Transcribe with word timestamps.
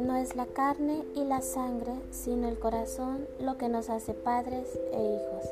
No 0.00 0.16
es 0.16 0.34
la 0.34 0.46
carne 0.46 1.04
y 1.14 1.22
la 1.24 1.40
sangre, 1.42 1.92
sino 2.10 2.48
el 2.48 2.58
corazón 2.58 3.28
lo 3.38 3.56
que 3.56 3.68
nos 3.68 3.90
hace 3.90 4.14
padres 4.14 4.66
e 4.92 5.00
hijos. 5.00 5.44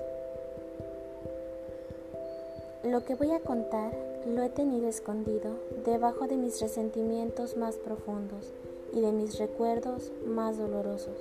Lo 2.83 3.05
que 3.05 3.15
voy 3.15 3.31
a 3.31 3.39
contar 3.39 3.93
lo 4.27 4.43
he 4.43 4.49
tenido 4.49 4.89
escondido 4.89 5.53
debajo 5.85 6.27
de 6.27 6.37
mis 6.37 6.61
resentimientos 6.61 7.57
más 7.57 7.77
profundos 7.77 8.53
y 8.93 9.01
de 9.01 9.13
mis 9.13 9.39
recuerdos 9.39 10.11
más 10.27 10.59
dolorosos. 10.59 11.17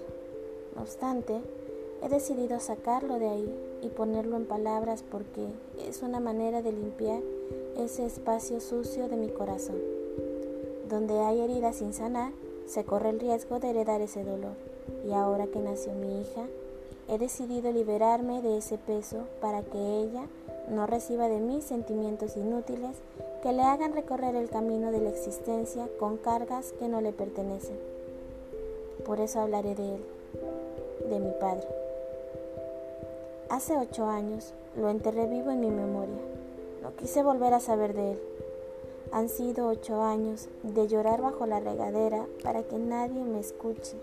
No 0.75 0.81
obstante, 0.81 1.39
he 2.01 2.09
decidido 2.09 2.59
sacarlo 2.59 3.19
de 3.19 3.27
ahí 3.27 3.70
y 3.81 3.89
ponerlo 3.89 4.37
en 4.37 4.45
palabras 4.45 5.03
porque 5.09 5.47
es 5.87 6.01
una 6.01 6.19
manera 6.19 6.61
de 6.61 6.71
limpiar 6.71 7.21
ese 7.77 8.05
espacio 8.05 8.59
sucio 8.59 9.07
de 9.07 9.17
mi 9.17 9.29
corazón. 9.29 9.77
Donde 10.89 11.19
hay 11.19 11.41
heridas 11.41 11.77
sin 11.77 11.93
sanar, 11.93 12.31
se 12.65 12.83
corre 12.83 13.09
el 13.09 13.19
riesgo 13.19 13.59
de 13.59 13.69
heredar 13.69 14.01
ese 14.01 14.23
dolor. 14.23 14.53
Y 15.07 15.13
ahora 15.13 15.47
que 15.47 15.59
nació 15.59 15.93
mi 15.93 16.21
hija, 16.21 16.45
he 17.07 17.17
decidido 17.17 17.71
liberarme 17.71 18.41
de 18.41 18.57
ese 18.57 18.77
peso 18.77 19.25
para 19.41 19.63
que 19.63 19.77
ella 19.77 20.27
no 20.69 20.87
reciba 20.87 21.27
de 21.27 21.39
mí 21.39 21.61
sentimientos 21.61 22.37
inútiles 22.37 22.97
que 23.43 23.51
le 23.51 23.63
hagan 23.63 23.93
recorrer 23.93 24.35
el 24.35 24.49
camino 24.49 24.91
de 24.91 25.01
la 25.01 25.09
existencia 25.09 25.87
con 25.99 26.17
cargas 26.17 26.73
que 26.79 26.87
no 26.87 27.01
le 27.01 27.11
pertenecen. 27.11 27.77
Por 29.05 29.19
eso 29.19 29.39
hablaré 29.39 29.75
de 29.75 29.95
él, 29.95 30.01
de 31.09 31.19
mi 31.19 31.31
padre. 31.39 31.80
Hace 33.51 33.75
ocho 33.75 34.05
años 34.05 34.53
lo 34.77 34.87
enterré 34.87 35.27
vivo 35.27 35.51
en 35.51 35.59
mi 35.59 35.69
memoria. 35.69 36.21
No 36.81 36.95
quise 36.95 37.21
volver 37.21 37.53
a 37.53 37.59
saber 37.59 37.93
de 37.93 38.13
él. 38.13 38.19
Han 39.11 39.27
sido 39.27 39.67
ocho 39.67 40.03
años 40.03 40.47
de 40.63 40.87
llorar 40.87 41.21
bajo 41.21 41.45
la 41.45 41.59
regadera 41.59 42.27
para 42.43 42.63
que 42.63 42.77
nadie 42.77 43.25
me 43.25 43.41
escuche, 43.41 43.97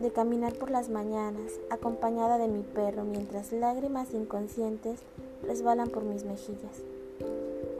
de 0.00 0.10
caminar 0.10 0.54
por 0.54 0.70
las 0.70 0.88
mañanas 0.88 1.52
acompañada 1.68 2.38
de 2.38 2.48
mi 2.48 2.62
perro 2.62 3.04
mientras 3.04 3.52
lágrimas 3.52 4.14
inconscientes 4.14 5.00
resbalan 5.42 5.90
por 5.90 6.04
mis 6.04 6.24
mejillas. 6.24 6.82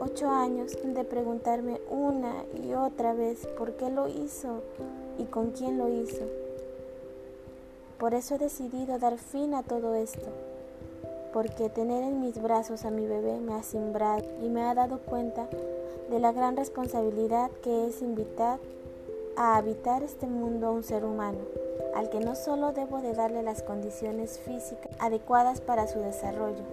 Ocho 0.00 0.28
años 0.28 0.76
de 0.84 1.04
preguntarme 1.04 1.80
una 1.88 2.44
y 2.62 2.74
otra 2.74 3.14
vez 3.14 3.46
por 3.56 3.72
qué 3.78 3.88
lo 3.88 4.08
hizo 4.08 4.60
y 5.16 5.24
con 5.24 5.52
quién 5.52 5.78
lo 5.78 5.88
hizo. 5.88 6.26
Por 7.98 8.12
eso 8.12 8.34
he 8.34 8.38
decidido 8.38 8.98
dar 8.98 9.16
fin 9.16 9.54
a 9.54 9.62
todo 9.62 9.94
esto 9.94 10.47
porque 11.32 11.68
tener 11.68 12.02
en 12.02 12.20
mis 12.20 12.40
brazos 12.40 12.84
a 12.84 12.90
mi 12.90 13.06
bebé 13.06 13.40
me 13.40 13.54
ha 13.54 13.62
simbrado 13.62 14.24
y 14.42 14.48
me 14.48 14.62
ha 14.62 14.74
dado 14.74 14.98
cuenta 14.98 15.48
de 16.10 16.18
la 16.18 16.32
gran 16.32 16.56
responsabilidad 16.56 17.50
que 17.62 17.86
es 17.86 18.00
invitar 18.02 18.58
a 19.36 19.56
habitar 19.56 20.02
este 20.02 20.26
mundo 20.26 20.66
a 20.66 20.70
un 20.70 20.82
ser 20.82 21.04
humano, 21.04 21.38
al 21.94 22.10
que 22.10 22.20
no 22.20 22.34
solo 22.34 22.72
debo 22.72 23.00
de 23.00 23.12
darle 23.12 23.42
las 23.42 23.62
condiciones 23.62 24.38
físicas 24.40 24.90
adecuadas 24.98 25.60
para 25.60 25.86
su 25.86 26.00
desarrollo, 26.00 26.64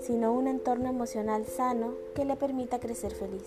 sino 0.00 0.32
un 0.32 0.48
entorno 0.48 0.88
emocional 0.88 1.46
sano 1.46 1.94
que 2.14 2.24
le 2.24 2.36
permita 2.36 2.78
crecer 2.78 3.14
feliz. 3.14 3.44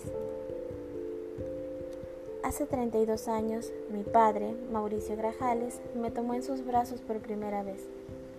Hace 2.42 2.66
32 2.66 3.28
años, 3.28 3.70
mi 3.92 4.02
padre, 4.02 4.54
Mauricio 4.72 5.16
Grajales, 5.16 5.80
me 5.94 6.10
tomó 6.10 6.34
en 6.34 6.42
sus 6.42 6.64
brazos 6.64 7.00
por 7.00 7.18
primera 7.18 7.62
vez. 7.62 7.84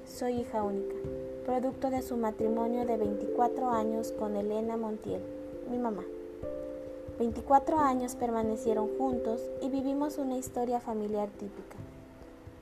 Soy 0.10 0.40
hija 0.40 0.64
única, 0.64 0.96
producto 1.46 1.92
de 1.92 2.02
su 2.02 2.18
matrimonio 2.18 2.84
de 2.88 2.98
24 2.98 3.70
años 3.70 4.12
con 4.12 4.36
Elena 4.36 4.76
Montiel, 4.76 5.22
mi 5.70 5.78
mamá. 5.78 6.04
24 7.20 7.78
años 7.78 8.16
permanecieron 8.16 8.90
juntos 8.98 9.40
y 9.62 9.70
vivimos 9.70 10.18
una 10.18 10.36
historia 10.36 10.80
familiar 10.80 11.30
típica, 11.30 11.78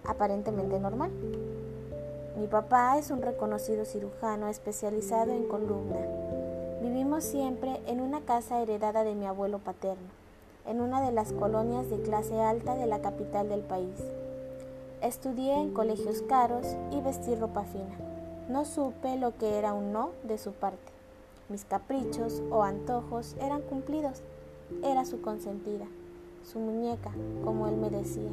aparentemente 0.03 0.77
normal. 0.77 1.09
Mi 2.37 2.47
papá 2.47 2.97
es 2.99 3.11
un 3.11 3.21
reconocido 3.21 3.85
cirujano 3.85 4.49
especializado 4.49 5.31
en 5.31 5.47
columna. 5.47 6.05
Vivimos 6.81 7.23
siempre 7.23 7.79
en 7.87 8.01
una 8.01 8.19
casa 8.21 8.61
heredada 8.61 9.05
de 9.05 9.15
mi 9.15 9.25
abuelo 9.25 9.59
paterno, 9.59 10.09
en 10.65 10.81
una 10.81 11.01
de 11.01 11.13
las 11.13 11.31
colonias 11.31 11.89
de 11.89 12.01
clase 12.01 12.41
alta 12.41 12.75
de 12.75 12.87
la 12.87 12.99
capital 12.99 13.47
del 13.47 13.61
país. 13.61 13.95
Estudié 15.01 15.53
en 15.53 15.73
colegios 15.73 16.23
caros 16.23 16.65
y 16.91 17.01
vestí 17.01 17.35
ropa 17.35 17.63
fina. 17.63 17.95
No 18.49 18.65
supe 18.65 19.15
lo 19.17 19.37
que 19.37 19.59
era 19.59 19.73
un 19.73 19.93
no 19.93 20.09
de 20.23 20.39
su 20.39 20.53
parte. 20.53 20.91
Mis 21.49 21.65
caprichos 21.65 22.41
o 22.49 22.63
antojos 22.63 23.35
eran 23.39 23.61
cumplidos. 23.61 24.23
Era 24.83 25.05
su 25.05 25.21
consentida, 25.21 25.85
su 26.43 26.57
muñeca, 26.57 27.11
como 27.43 27.67
él 27.67 27.77
me 27.77 27.91
decía. 27.91 28.31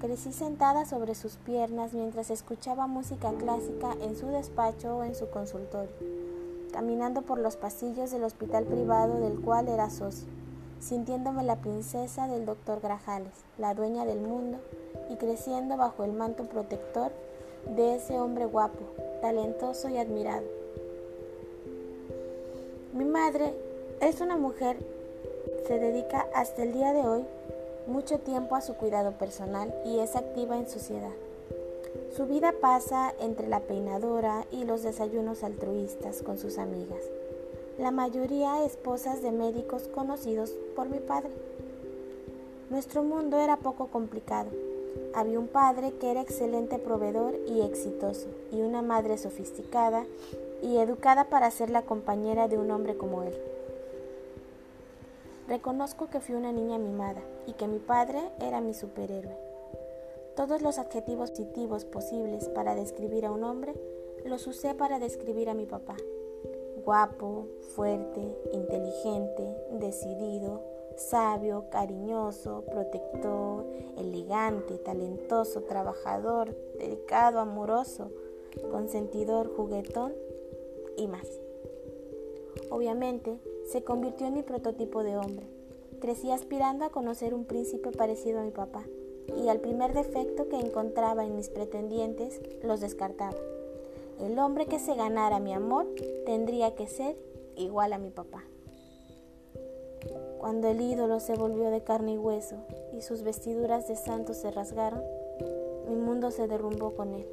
Crecí 0.00 0.32
sentada 0.32 0.86
sobre 0.86 1.14
sus 1.14 1.36
piernas 1.36 1.92
mientras 1.92 2.30
escuchaba 2.30 2.86
música 2.86 3.30
clásica 3.34 3.94
en 4.00 4.16
su 4.16 4.28
despacho 4.28 4.96
o 4.96 5.04
en 5.04 5.14
su 5.14 5.28
consultorio, 5.28 5.94
caminando 6.72 7.22
por 7.22 7.38
los 7.38 7.56
pasillos 7.56 8.10
del 8.10 8.24
hospital 8.24 8.64
privado 8.64 9.20
del 9.20 9.38
cual 9.38 9.68
era 9.68 9.90
socio, 9.90 10.26
sintiéndome 10.82 11.44
la 11.44 11.56
princesa 11.56 12.26
del 12.26 12.44
doctor 12.44 12.80
Grajales, 12.80 13.32
la 13.56 13.72
dueña 13.74 14.04
del 14.04 14.20
mundo 14.20 14.58
y 15.10 15.16
creciendo 15.16 15.76
bajo 15.76 16.02
el 16.02 16.12
manto 16.12 16.44
protector 16.44 17.12
de 17.76 17.94
ese 17.94 18.18
hombre 18.18 18.46
guapo, 18.46 18.80
talentoso 19.20 19.88
y 19.88 19.96
admirado. 19.98 20.46
Mi 22.92 23.04
madre 23.04 23.54
es 24.00 24.20
una 24.20 24.36
mujer, 24.36 24.76
se 25.68 25.78
dedica 25.78 26.26
hasta 26.34 26.64
el 26.64 26.72
día 26.72 26.92
de 26.92 27.06
hoy 27.06 27.24
mucho 27.86 28.18
tiempo 28.18 28.56
a 28.56 28.60
su 28.60 28.74
cuidado 28.74 29.12
personal 29.12 29.72
y 29.86 30.00
es 30.00 30.16
activa 30.16 30.56
en 30.56 30.68
sociedad. 30.68 31.12
Su 32.16 32.26
vida 32.26 32.52
pasa 32.60 33.14
entre 33.20 33.48
la 33.48 33.60
peinadora 33.60 34.46
y 34.50 34.64
los 34.64 34.82
desayunos 34.82 35.44
altruistas 35.44 36.22
con 36.22 36.38
sus 36.38 36.58
amigas, 36.58 37.02
la 37.82 37.90
mayoría 37.90 38.64
esposas 38.64 39.20
de 39.20 39.32
médicos 39.32 39.88
conocidos 39.88 40.54
por 40.74 40.88
mi 40.88 41.00
padre. 41.00 41.32
Nuestro 42.70 43.02
mundo 43.02 43.38
era 43.38 43.58
poco 43.58 43.88
complicado 43.88 44.48
había 45.14 45.38
un 45.38 45.48
padre 45.48 45.92
que 46.00 46.10
era 46.10 46.20
excelente 46.20 46.78
proveedor 46.78 47.34
y 47.46 47.60
exitoso, 47.60 48.28
y 48.50 48.60
una 48.62 48.82
madre 48.82 49.18
sofisticada 49.18 50.04
y 50.62 50.78
educada 50.78 51.24
para 51.24 51.50
ser 51.50 51.70
la 51.70 51.82
compañera 51.82 52.48
de 52.48 52.58
un 52.58 52.70
hombre 52.70 52.96
como 52.96 53.22
él. 53.22 53.34
Reconozco 55.48 56.08
que 56.08 56.20
fui 56.20 56.34
una 56.34 56.52
niña 56.52 56.78
mimada 56.78 57.20
y 57.46 57.52
que 57.52 57.66
mi 57.66 57.78
padre 57.78 58.20
era 58.40 58.60
mi 58.60 58.74
superhéroe. 58.74 59.36
Todos 60.36 60.62
los 60.62 60.78
adjetivos 60.78 61.30
positivos 61.30 61.84
posibles 61.84 62.48
para 62.48 62.74
describir 62.74 63.26
a 63.26 63.32
un 63.32 63.44
hombre 63.44 63.74
los 64.24 64.46
usé 64.46 64.74
para 64.74 64.98
describir 64.98 65.50
a 65.50 65.54
mi 65.54 65.66
papá. 65.66 65.96
Guapo, 66.84 67.46
fuerte, 67.76 68.20
inteligente, 68.52 69.56
decidido, 69.70 70.62
sabio, 70.96 71.66
cariñoso, 71.70 72.64
protector, 72.70 73.64
elegante, 73.96 74.78
talentoso, 74.78 75.62
trabajador, 75.62 76.56
dedicado, 76.78 77.38
amoroso, 77.38 78.10
consentidor, 78.72 79.54
juguetón 79.54 80.12
y 80.96 81.06
más. 81.06 81.28
Obviamente, 82.68 83.38
se 83.70 83.84
convirtió 83.84 84.26
en 84.26 84.34
mi 84.34 84.42
prototipo 84.42 85.04
de 85.04 85.16
hombre. 85.16 85.46
Crecí 86.00 86.32
aspirando 86.32 86.84
a 86.84 86.90
conocer 86.90 87.32
un 87.32 87.44
príncipe 87.44 87.92
parecido 87.92 88.40
a 88.40 88.44
mi 88.44 88.50
papá, 88.50 88.84
y 89.40 89.48
al 89.48 89.60
primer 89.60 89.94
defecto 89.94 90.48
que 90.48 90.58
encontraba 90.58 91.24
en 91.24 91.36
mis 91.36 91.48
pretendientes 91.48 92.40
los 92.64 92.80
descartaba. 92.80 93.36
El 94.22 94.38
hombre 94.38 94.66
que 94.66 94.78
se 94.78 94.94
ganara 94.94 95.40
mi 95.40 95.52
amor 95.52 95.86
tendría 96.24 96.76
que 96.76 96.86
ser 96.86 97.16
igual 97.56 97.92
a 97.92 97.98
mi 97.98 98.10
papá. 98.10 98.44
Cuando 100.38 100.68
el 100.68 100.80
ídolo 100.80 101.18
se 101.18 101.34
volvió 101.34 101.70
de 101.70 101.82
carne 101.82 102.12
y 102.12 102.18
hueso 102.18 102.56
y 102.92 103.02
sus 103.02 103.22
vestiduras 103.22 103.88
de 103.88 103.96
santo 103.96 104.32
se 104.32 104.52
rasgaron, 104.52 105.02
mi 105.88 105.96
mundo 105.96 106.30
se 106.30 106.46
derrumbó 106.46 106.94
con 106.94 107.14
él. 107.14 107.26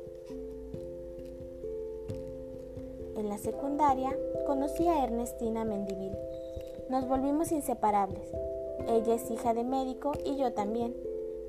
En 3.18 3.30
la 3.30 3.38
secundaria 3.38 4.18
conocí 4.48 4.88
a 4.88 5.04
Ernestina 5.04 5.66
Mendivil. 5.66 6.18
Nos 6.90 7.08
volvimos 7.08 7.52
inseparables. 7.52 8.32
Ella 8.88 9.14
es 9.14 9.30
hija 9.30 9.54
de 9.54 9.64
médico 9.64 10.14
y 10.26 10.38
yo 10.38 10.54
también. 10.54 10.96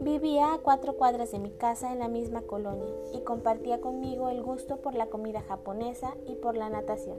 Vivía 0.02 0.54
a 0.54 0.58
cuatro 0.58 0.94
cuadras 0.94 1.30
de 1.30 1.38
mi 1.38 1.50
casa 1.50 1.92
en 1.92 1.98
la 1.98 2.08
misma 2.08 2.40
colonia 2.40 2.88
y 3.12 3.20
compartía 3.20 3.82
conmigo 3.82 4.30
el 4.30 4.42
gusto 4.42 4.78
por 4.78 4.94
la 4.94 5.08
comida 5.08 5.42
japonesa 5.42 6.14
y 6.26 6.36
por 6.36 6.56
la 6.56 6.70
natación. 6.70 7.18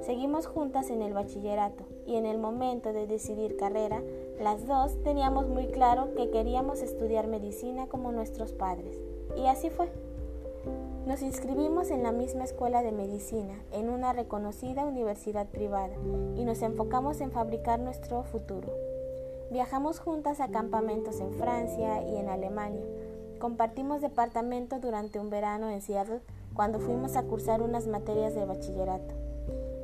Seguimos 0.00 0.46
juntas 0.46 0.90
en 0.90 1.02
el 1.02 1.12
bachillerato 1.12 1.82
y 2.06 2.14
en 2.14 2.24
el 2.24 2.38
momento 2.38 2.92
de 2.92 3.08
decidir 3.08 3.56
carrera, 3.56 4.00
las 4.38 4.64
dos 4.64 5.02
teníamos 5.02 5.48
muy 5.48 5.66
claro 5.66 6.14
que 6.14 6.30
queríamos 6.30 6.82
estudiar 6.82 7.26
medicina 7.26 7.88
como 7.88 8.12
nuestros 8.12 8.52
padres. 8.52 9.00
Y 9.36 9.46
así 9.46 9.68
fue. 9.68 9.88
Nos 11.04 11.20
inscribimos 11.20 11.90
en 11.90 12.04
la 12.04 12.12
misma 12.12 12.44
escuela 12.44 12.84
de 12.84 12.92
medicina, 12.92 13.60
en 13.72 13.88
una 13.88 14.12
reconocida 14.12 14.86
universidad 14.86 15.48
privada, 15.48 15.96
y 16.36 16.44
nos 16.44 16.62
enfocamos 16.62 17.20
en 17.20 17.32
fabricar 17.32 17.80
nuestro 17.80 18.22
futuro. 18.22 18.68
Viajamos 19.52 20.00
juntas 20.00 20.40
a 20.40 20.48
campamentos 20.48 21.20
en 21.20 21.34
Francia 21.34 22.02
y 22.08 22.16
en 22.16 22.30
Alemania. 22.30 22.80
Compartimos 23.38 24.00
departamento 24.00 24.78
durante 24.80 25.20
un 25.20 25.28
verano 25.28 25.68
en 25.68 25.82
Seattle 25.82 26.22
cuando 26.54 26.80
fuimos 26.80 27.16
a 27.16 27.24
cursar 27.24 27.60
unas 27.60 27.86
materias 27.86 28.34
de 28.34 28.46
bachillerato. 28.46 29.14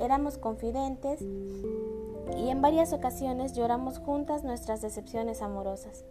Éramos 0.01 0.39
confidentes 0.39 1.21
y 1.21 2.49
en 2.49 2.63
varias 2.63 2.95
ocasiones 2.95 3.53
lloramos 3.53 3.99
juntas 3.99 4.43
nuestras 4.43 4.81
decepciones 4.81 5.43
amorosas. 5.43 6.03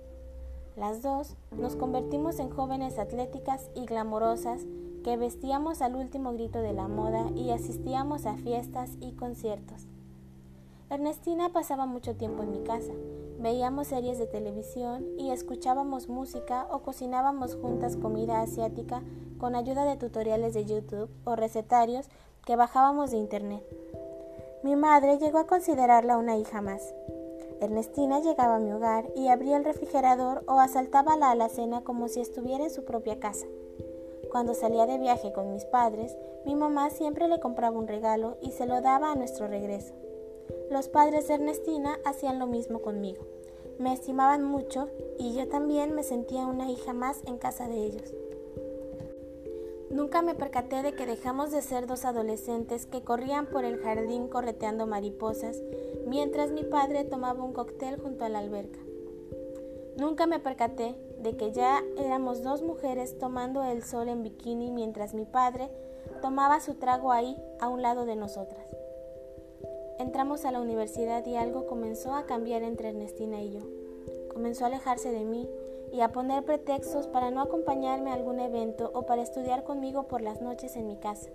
Las 0.75 1.01
dos 1.01 1.35
nos 1.49 1.75
convertimos 1.75 2.37
en 2.37 2.51
jóvenes 2.51 2.99
atléticas 2.99 3.71
y 3.73 3.87
glamorosas 3.87 4.67
que 5.03 5.17
vestíamos 5.17 5.81
al 5.81 5.95
último 5.95 6.31
grito 6.33 6.59
de 6.59 6.73
la 6.73 6.87
moda 6.87 7.31
y 7.33 7.49
asistíamos 7.49 8.27
a 8.27 8.35
fiestas 8.35 8.91
y 8.99 9.13
conciertos. 9.13 9.87
Ernestina 10.91 11.49
pasaba 11.51 11.87
mucho 11.87 12.15
tiempo 12.15 12.43
en 12.43 12.51
mi 12.51 12.63
casa. 12.63 12.93
Veíamos 13.39 13.87
series 13.87 14.17
de 14.17 14.25
televisión 14.25 15.05
y 15.15 15.29
escuchábamos 15.29 16.09
música 16.09 16.67
o 16.71 16.79
cocinábamos 16.79 17.55
juntas 17.55 17.95
comida 17.95 18.41
asiática 18.41 19.03
con 19.37 19.55
ayuda 19.55 19.85
de 19.85 19.95
tutoriales 19.95 20.55
de 20.55 20.65
YouTube 20.65 21.11
o 21.23 21.35
recetarios 21.35 22.07
que 22.45 22.55
bajábamos 22.55 23.11
de 23.11 23.17
internet. 23.17 23.63
Mi 24.63 24.75
madre 24.75 25.19
llegó 25.19 25.37
a 25.37 25.45
considerarla 25.45 26.17
una 26.17 26.35
hija 26.35 26.61
más. 26.61 26.95
Ernestina 27.61 28.21
llegaba 28.21 28.55
a 28.55 28.59
mi 28.59 28.71
hogar 28.71 29.05
y 29.15 29.27
abría 29.27 29.57
el 29.57 29.65
refrigerador 29.65 30.43
o 30.47 30.59
asaltaba 30.59 31.15
la 31.15 31.29
alacena 31.29 31.83
como 31.83 32.07
si 32.07 32.21
estuviera 32.21 32.63
en 32.63 32.71
su 32.71 32.85
propia 32.85 33.19
casa. 33.19 33.45
Cuando 34.31 34.55
salía 34.55 34.87
de 34.87 34.97
viaje 34.97 35.31
con 35.31 35.53
mis 35.53 35.65
padres, 35.65 36.17
mi 36.43 36.55
mamá 36.55 36.89
siempre 36.89 37.27
le 37.27 37.39
compraba 37.39 37.77
un 37.77 37.87
regalo 37.87 38.37
y 38.41 38.51
se 38.51 38.65
lo 38.65 38.81
daba 38.81 39.11
a 39.11 39.15
nuestro 39.15 39.47
regreso. 39.47 39.93
Los 40.69 40.89
padres 40.89 41.27
de 41.27 41.35
Ernestina 41.35 41.97
hacían 42.03 42.39
lo 42.39 42.47
mismo 42.47 42.81
conmigo. 42.81 43.25
Me 43.79 43.93
estimaban 43.93 44.43
mucho 44.43 44.89
y 45.17 45.33
yo 45.33 45.47
también 45.47 45.95
me 45.95 46.03
sentía 46.03 46.45
una 46.45 46.69
hija 46.69 46.93
más 46.93 47.21
en 47.25 47.37
casa 47.37 47.67
de 47.67 47.85
ellos. 47.85 48.13
Nunca 49.89 50.21
me 50.21 50.35
percaté 50.35 50.83
de 50.83 50.93
que 50.93 51.05
dejamos 51.05 51.51
de 51.51 51.61
ser 51.61 51.87
dos 51.87 52.03
adolescentes 52.03 52.85
que 52.85 53.01
corrían 53.01 53.45
por 53.45 53.63
el 53.63 53.79
jardín 53.79 54.27
correteando 54.27 54.87
mariposas, 54.87 55.61
mientras 56.05 56.51
mi 56.51 56.63
padre 56.63 57.05
tomaba 57.05 57.43
un 57.43 57.53
cóctel 57.53 57.97
junto 57.99 58.25
a 58.25 58.29
la 58.29 58.39
alberca. 58.39 58.79
Nunca 59.97 60.27
me 60.27 60.39
percaté 60.39 60.95
de 61.19 61.37
que 61.37 61.53
ya 61.53 61.81
éramos 61.97 62.43
dos 62.43 62.61
mujeres 62.61 63.17
tomando 63.17 63.63
el 63.63 63.83
sol 63.83 64.09
en 64.09 64.21
bikini 64.21 64.69
mientras 64.69 65.13
mi 65.13 65.25
padre 65.25 65.69
tomaba 66.21 66.59
su 66.59 66.75
trago 66.75 67.11
ahí 67.11 67.37
a 67.61 67.69
un 67.69 67.81
lado 67.81 68.05
de 68.05 68.15
nosotras. 68.15 68.67
Entramos 69.99 70.45
a 70.45 70.51
la 70.51 70.61
universidad 70.61 71.25
y 71.25 71.35
algo 71.35 71.65
comenzó 71.65 72.13
a 72.13 72.25
cambiar 72.25 72.61
entre 72.61 72.89
Ernestina 72.89 73.41
y 73.41 73.51
yo. 73.51 73.61
Comenzó 74.31 74.63
a 74.63 74.67
alejarse 74.67 75.11
de 75.11 75.25
mí 75.25 75.49
y 75.91 76.01
a 76.01 76.11
poner 76.11 76.43
pretextos 76.43 77.07
para 77.07 77.31
no 77.31 77.41
acompañarme 77.41 78.11
a 78.11 78.13
algún 78.13 78.39
evento 78.39 78.91
o 78.93 79.07
para 79.07 79.23
estudiar 79.23 79.63
conmigo 79.63 80.03
por 80.03 80.21
las 80.21 80.41
noches 80.41 80.75
en 80.75 80.87
mi 80.87 80.97
casa. 80.97 81.29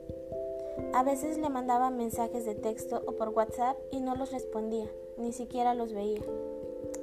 A 0.95 1.03
veces 1.03 1.39
le 1.39 1.51
mandaba 1.51 1.91
mensajes 1.91 2.45
de 2.45 2.55
texto 2.55 3.03
o 3.07 3.13
por 3.13 3.31
WhatsApp 3.31 3.77
y 3.91 4.01
no 4.01 4.15
los 4.15 4.31
respondía, 4.31 4.87
ni 5.19 5.33
siquiera 5.33 5.75
los 5.75 5.93
veía. 5.93 6.23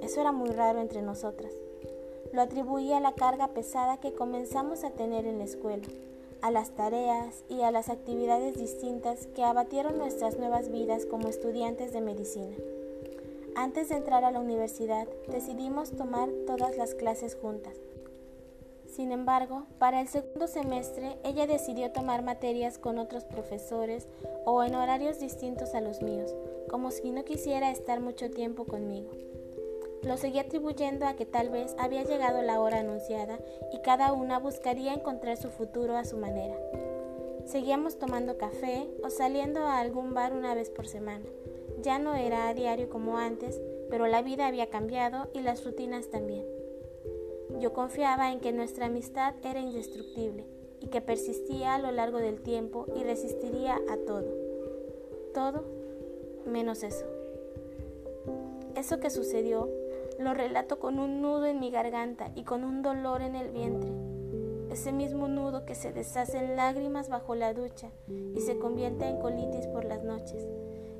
Eso 0.01 0.21
era 0.21 0.31
muy 0.31 0.51
raro 0.51 0.79
entre 0.79 1.01
nosotras. 1.01 1.51
Lo 2.31 2.41
atribuía 2.41 2.97
a 2.97 3.01
la 3.01 3.13
carga 3.13 3.49
pesada 3.49 3.99
que 3.99 4.13
comenzamos 4.13 4.83
a 4.83 4.91
tener 4.91 5.25
en 5.25 5.39
la 5.39 5.43
escuela, 5.43 5.87
a 6.41 6.51
las 6.51 6.71
tareas 6.71 7.43
y 7.49 7.61
a 7.61 7.71
las 7.71 7.89
actividades 7.89 8.57
distintas 8.57 9.27
que 9.27 9.43
abatieron 9.43 9.97
nuestras 9.97 10.37
nuevas 10.37 10.71
vidas 10.71 11.05
como 11.05 11.27
estudiantes 11.27 11.93
de 11.93 12.01
medicina. 12.01 12.55
Antes 13.55 13.89
de 13.89 13.95
entrar 13.95 14.23
a 14.23 14.31
la 14.31 14.39
universidad, 14.39 15.07
decidimos 15.27 15.91
tomar 15.91 16.29
todas 16.47 16.77
las 16.77 16.95
clases 16.95 17.35
juntas. 17.35 17.73
Sin 18.87 19.11
embargo, 19.11 19.65
para 19.77 20.01
el 20.01 20.07
segundo 20.07 20.47
semestre, 20.47 21.17
ella 21.23 21.45
decidió 21.45 21.91
tomar 21.91 22.23
materias 22.23 22.77
con 22.77 22.97
otros 22.97 23.23
profesores 23.23 24.07
o 24.45 24.63
en 24.63 24.75
horarios 24.75 25.19
distintos 25.19 25.75
a 25.75 25.81
los 25.81 26.01
míos, 26.01 26.33
como 26.69 26.91
si 26.91 27.11
no 27.11 27.23
quisiera 27.23 27.71
estar 27.71 27.99
mucho 27.99 28.31
tiempo 28.31 28.65
conmigo. 28.65 29.11
Lo 30.03 30.17
seguí 30.17 30.39
atribuyendo 30.39 31.05
a 31.05 31.15
que 31.15 31.25
tal 31.25 31.49
vez 31.49 31.75
había 31.77 32.03
llegado 32.03 32.41
la 32.41 32.61
hora 32.61 32.79
anunciada 32.79 33.39
y 33.73 33.81
cada 33.81 34.13
una 34.13 34.39
buscaría 34.39 34.93
encontrar 34.93 35.37
su 35.37 35.49
futuro 35.49 35.97
a 35.97 36.05
su 36.05 36.17
manera. 36.17 36.55
Seguíamos 37.45 37.97
tomando 37.97 38.37
café 38.37 38.87
o 39.03 39.09
saliendo 39.09 39.61
a 39.61 39.79
algún 39.79 40.13
bar 40.13 40.33
una 40.33 40.53
vez 40.53 40.69
por 40.69 40.87
semana. 40.87 41.25
Ya 41.81 41.99
no 41.99 42.15
era 42.15 42.47
a 42.47 42.53
diario 42.53 42.89
como 42.89 43.17
antes, 43.17 43.61
pero 43.89 44.07
la 44.07 44.21
vida 44.21 44.47
había 44.47 44.69
cambiado 44.69 45.29
y 45.33 45.41
las 45.41 45.65
rutinas 45.65 46.09
también. 46.09 46.45
Yo 47.59 47.73
confiaba 47.73 48.31
en 48.31 48.39
que 48.39 48.51
nuestra 48.51 48.85
amistad 48.85 49.33
era 49.43 49.59
indestructible 49.59 50.45
y 50.79 50.87
que 50.87 51.01
persistía 51.01 51.75
a 51.75 51.79
lo 51.79 51.91
largo 51.91 52.19
del 52.19 52.41
tiempo 52.41 52.85
y 52.95 53.03
resistiría 53.03 53.79
a 53.89 53.97
todo. 53.97 54.33
Todo 55.33 55.63
menos 56.45 56.83
eso. 56.83 57.05
Eso 58.75 58.99
que 58.99 59.09
sucedió 59.09 59.69
lo 60.19 60.35
relato 60.35 60.77
con 60.77 60.99
un 60.99 61.21
nudo 61.23 61.47
en 61.47 61.59
mi 61.59 61.71
garganta 61.71 62.31
y 62.35 62.43
con 62.43 62.63
un 62.63 62.83
dolor 62.83 63.23
en 63.23 63.35
el 63.35 63.49
vientre. 63.49 63.91
Ese 64.71 64.91
mismo 64.91 65.27
nudo 65.27 65.65
que 65.65 65.73
se 65.73 65.91
deshace 65.91 66.37
en 66.37 66.55
lágrimas 66.55 67.09
bajo 67.09 67.33
la 67.33 67.55
ducha 67.55 67.89
y 68.07 68.39
se 68.41 68.59
convierte 68.59 69.05
en 69.05 69.19
colitis 69.19 69.65
por 69.65 69.85
las 69.85 70.03
noches 70.03 70.45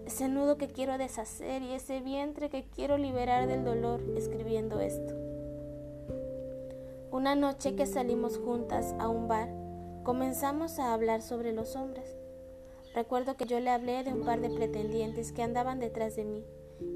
ese 0.10 0.28
nudo 0.28 0.58
que 0.58 0.68
quiero 0.68 0.98
deshacer 0.98 1.62
y 1.62 1.74
ese 1.74 2.00
vientre 2.00 2.50
que 2.50 2.64
quiero 2.64 2.98
liberar 2.98 3.46
del 3.46 3.64
dolor 3.64 4.02
escribiendo 4.18 4.80
esto. 4.80 5.14
Una 7.12 7.36
noche 7.36 7.76
que 7.76 7.86
salimos 7.86 8.40
juntas 8.40 8.96
a 8.98 9.08
un 9.08 9.28
bar, 9.28 9.50
comenzamos 10.04 10.80
a 10.80 10.96
hablar 10.96 11.22
sobre 11.22 11.54
los 11.54 11.76
hombres. 11.76 12.18
Recuerdo 12.96 13.38
que 13.38 13.46
yo 13.46 13.60
le 13.60 13.70
hablé 13.70 14.04
de 14.04 14.12
un 14.12 14.26
par 14.26 14.42
de 14.42 14.50
pretendientes 14.50 15.32
que 15.32 15.44
andaban 15.44 15.80
detrás 15.80 16.16
de 16.16 16.26
mí 16.26 16.44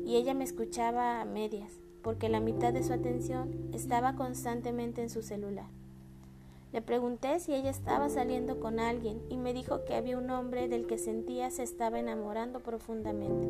y 0.03 0.15
ella 0.15 0.33
me 0.33 0.43
escuchaba 0.43 1.21
a 1.21 1.25
medias, 1.25 1.82
porque 2.03 2.29
la 2.29 2.39
mitad 2.39 2.73
de 2.73 2.83
su 2.83 2.93
atención 2.93 3.69
estaba 3.73 4.15
constantemente 4.15 5.01
en 5.01 5.09
su 5.09 5.23
celular. 5.23 5.65
Le 6.73 6.81
pregunté 6.81 7.39
si 7.39 7.53
ella 7.53 7.69
estaba 7.69 8.09
saliendo 8.09 8.59
con 8.59 8.79
alguien 8.79 9.21
y 9.29 9.37
me 9.37 9.53
dijo 9.53 9.85
que 9.85 9.95
había 9.95 10.17
un 10.17 10.29
hombre 10.29 10.67
del 10.67 10.87
que 10.87 10.97
sentía 10.97 11.51
se 11.51 11.63
estaba 11.63 11.99
enamorando 11.99 12.61
profundamente. 12.61 13.47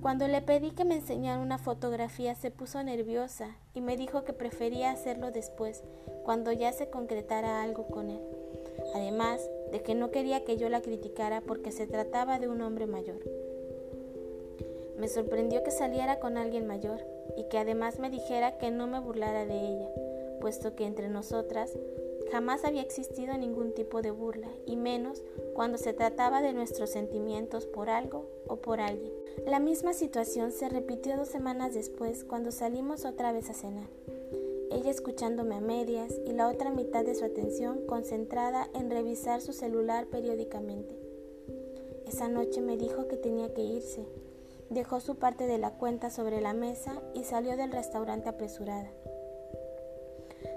Cuando 0.00 0.28
le 0.28 0.42
pedí 0.42 0.72
que 0.72 0.84
me 0.84 0.96
enseñara 0.96 1.40
una 1.40 1.56
fotografía 1.56 2.34
se 2.34 2.50
puso 2.50 2.82
nerviosa 2.82 3.56
y 3.74 3.80
me 3.80 3.96
dijo 3.96 4.24
que 4.24 4.32
prefería 4.32 4.90
hacerlo 4.90 5.30
después, 5.30 5.82
cuando 6.24 6.52
ya 6.52 6.72
se 6.72 6.90
concretara 6.90 7.62
algo 7.62 7.86
con 7.86 8.10
él. 8.10 8.20
Además 8.94 9.40
de 9.72 9.82
que 9.82 9.94
no 9.94 10.10
quería 10.10 10.44
que 10.44 10.56
yo 10.56 10.68
la 10.68 10.82
criticara 10.82 11.40
porque 11.40 11.72
se 11.72 11.86
trataba 11.86 12.38
de 12.38 12.48
un 12.48 12.60
hombre 12.60 12.86
mayor. 12.86 13.20
Me 14.98 15.08
sorprendió 15.08 15.62
que 15.62 15.70
saliera 15.70 16.20
con 16.20 16.36
alguien 16.36 16.66
mayor 16.66 17.00
y 17.36 17.44
que 17.48 17.58
además 17.58 17.98
me 17.98 18.10
dijera 18.10 18.58
que 18.58 18.70
no 18.70 18.86
me 18.86 19.00
burlara 19.00 19.44
de 19.46 19.58
ella 19.58 19.88
puesto 20.44 20.76
que 20.76 20.84
entre 20.84 21.08
nosotras 21.08 21.72
jamás 22.30 22.66
había 22.66 22.82
existido 22.82 23.34
ningún 23.38 23.72
tipo 23.72 24.02
de 24.02 24.10
burla, 24.10 24.50
y 24.66 24.76
menos 24.76 25.22
cuando 25.54 25.78
se 25.78 25.94
trataba 25.94 26.42
de 26.42 26.52
nuestros 26.52 26.90
sentimientos 26.90 27.64
por 27.64 27.88
algo 27.88 28.26
o 28.46 28.56
por 28.56 28.78
alguien. 28.78 29.10
La 29.46 29.58
misma 29.58 29.94
situación 29.94 30.52
se 30.52 30.68
repitió 30.68 31.16
dos 31.16 31.28
semanas 31.28 31.72
después 31.72 32.24
cuando 32.24 32.52
salimos 32.52 33.06
otra 33.06 33.32
vez 33.32 33.48
a 33.48 33.54
cenar, 33.54 33.88
ella 34.70 34.90
escuchándome 34.90 35.54
a 35.54 35.62
medias 35.62 36.14
y 36.26 36.32
la 36.34 36.48
otra 36.48 36.70
mitad 36.70 37.06
de 37.06 37.14
su 37.14 37.24
atención 37.24 37.86
concentrada 37.86 38.68
en 38.74 38.90
revisar 38.90 39.40
su 39.40 39.54
celular 39.54 40.08
periódicamente. 40.08 40.94
Esa 42.06 42.28
noche 42.28 42.60
me 42.60 42.76
dijo 42.76 43.08
que 43.08 43.16
tenía 43.16 43.54
que 43.54 43.62
irse, 43.62 44.04
dejó 44.70 45.00
su 45.00 45.16
parte 45.16 45.46
de 45.46 45.58
la 45.58 45.70
cuenta 45.72 46.10
sobre 46.10 46.40
la 46.40 46.52
mesa 46.52 47.00
y 47.14 47.24
salió 47.24 47.56
del 47.56 47.72
restaurante 47.72 48.28
apresurada. 48.28 48.90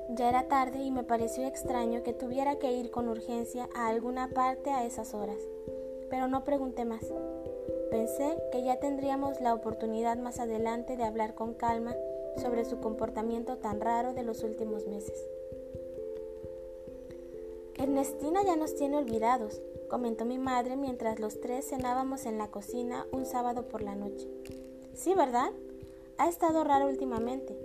Ya 0.09 0.29
era 0.29 0.47
tarde 0.47 0.79
y 0.83 0.91
me 0.91 1.03
pareció 1.03 1.45
extraño 1.45 2.03
que 2.03 2.13
tuviera 2.13 2.57
que 2.57 2.71
ir 2.71 2.91
con 2.91 3.09
urgencia 3.09 3.69
a 3.75 3.87
alguna 3.87 4.29
parte 4.29 4.71
a 4.71 4.85
esas 4.85 5.13
horas, 5.13 5.39
pero 6.09 6.27
no 6.27 6.43
pregunté 6.43 6.85
más. 6.85 7.05
Pensé 7.91 8.37
que 8.51 8.63
ya 8.63 8.79
tendríamos 8.79 9.41
la 9.41 9.53
oportunidad 9.53 10.17
más 10.17 10.39
adelante 10.39 10.97
de 10.97 11.03
hablar 11.03 11.35
con 11.35 11.53
calma 11.53 11.95
sobre 12.37 12.65
su 12.65 12.79
comportamiento 12.79 13.57
tan 13.57 13.81
raro 13.81 14.13
de 14.13 14.23
los 14.23 14.43
últimos 14.43 14.87
meses. 14.87 15.17
Ernestina 17.75 18.41
ya 18.43 18.55
nos 18.55 18.75
tiene 18.75 18.97
olvidados, 18.97 19.61
comentó 19.87 20.25
mi 20.25 20.37
madre 20.37 20.75
mientras 20.75 21.19
los 21.19 21.39
tres 21.39 21.69
cenábamos 21.69 22.25
en 22.25 22.37
la 22.37 22.49
cocina 22.49 23.05
un 23.11 23.25
sábado 23.25 23.67
por 23.67 23.81
la 23.81 23.95
noche. 23.95 24.27
Sí, 24.93 25.13
¿verdad? 25.13 25.51
Ha 26.17 26.27
estado 26.27 26.63
raro 26.63 26.87
últimamente. 26.87 27.57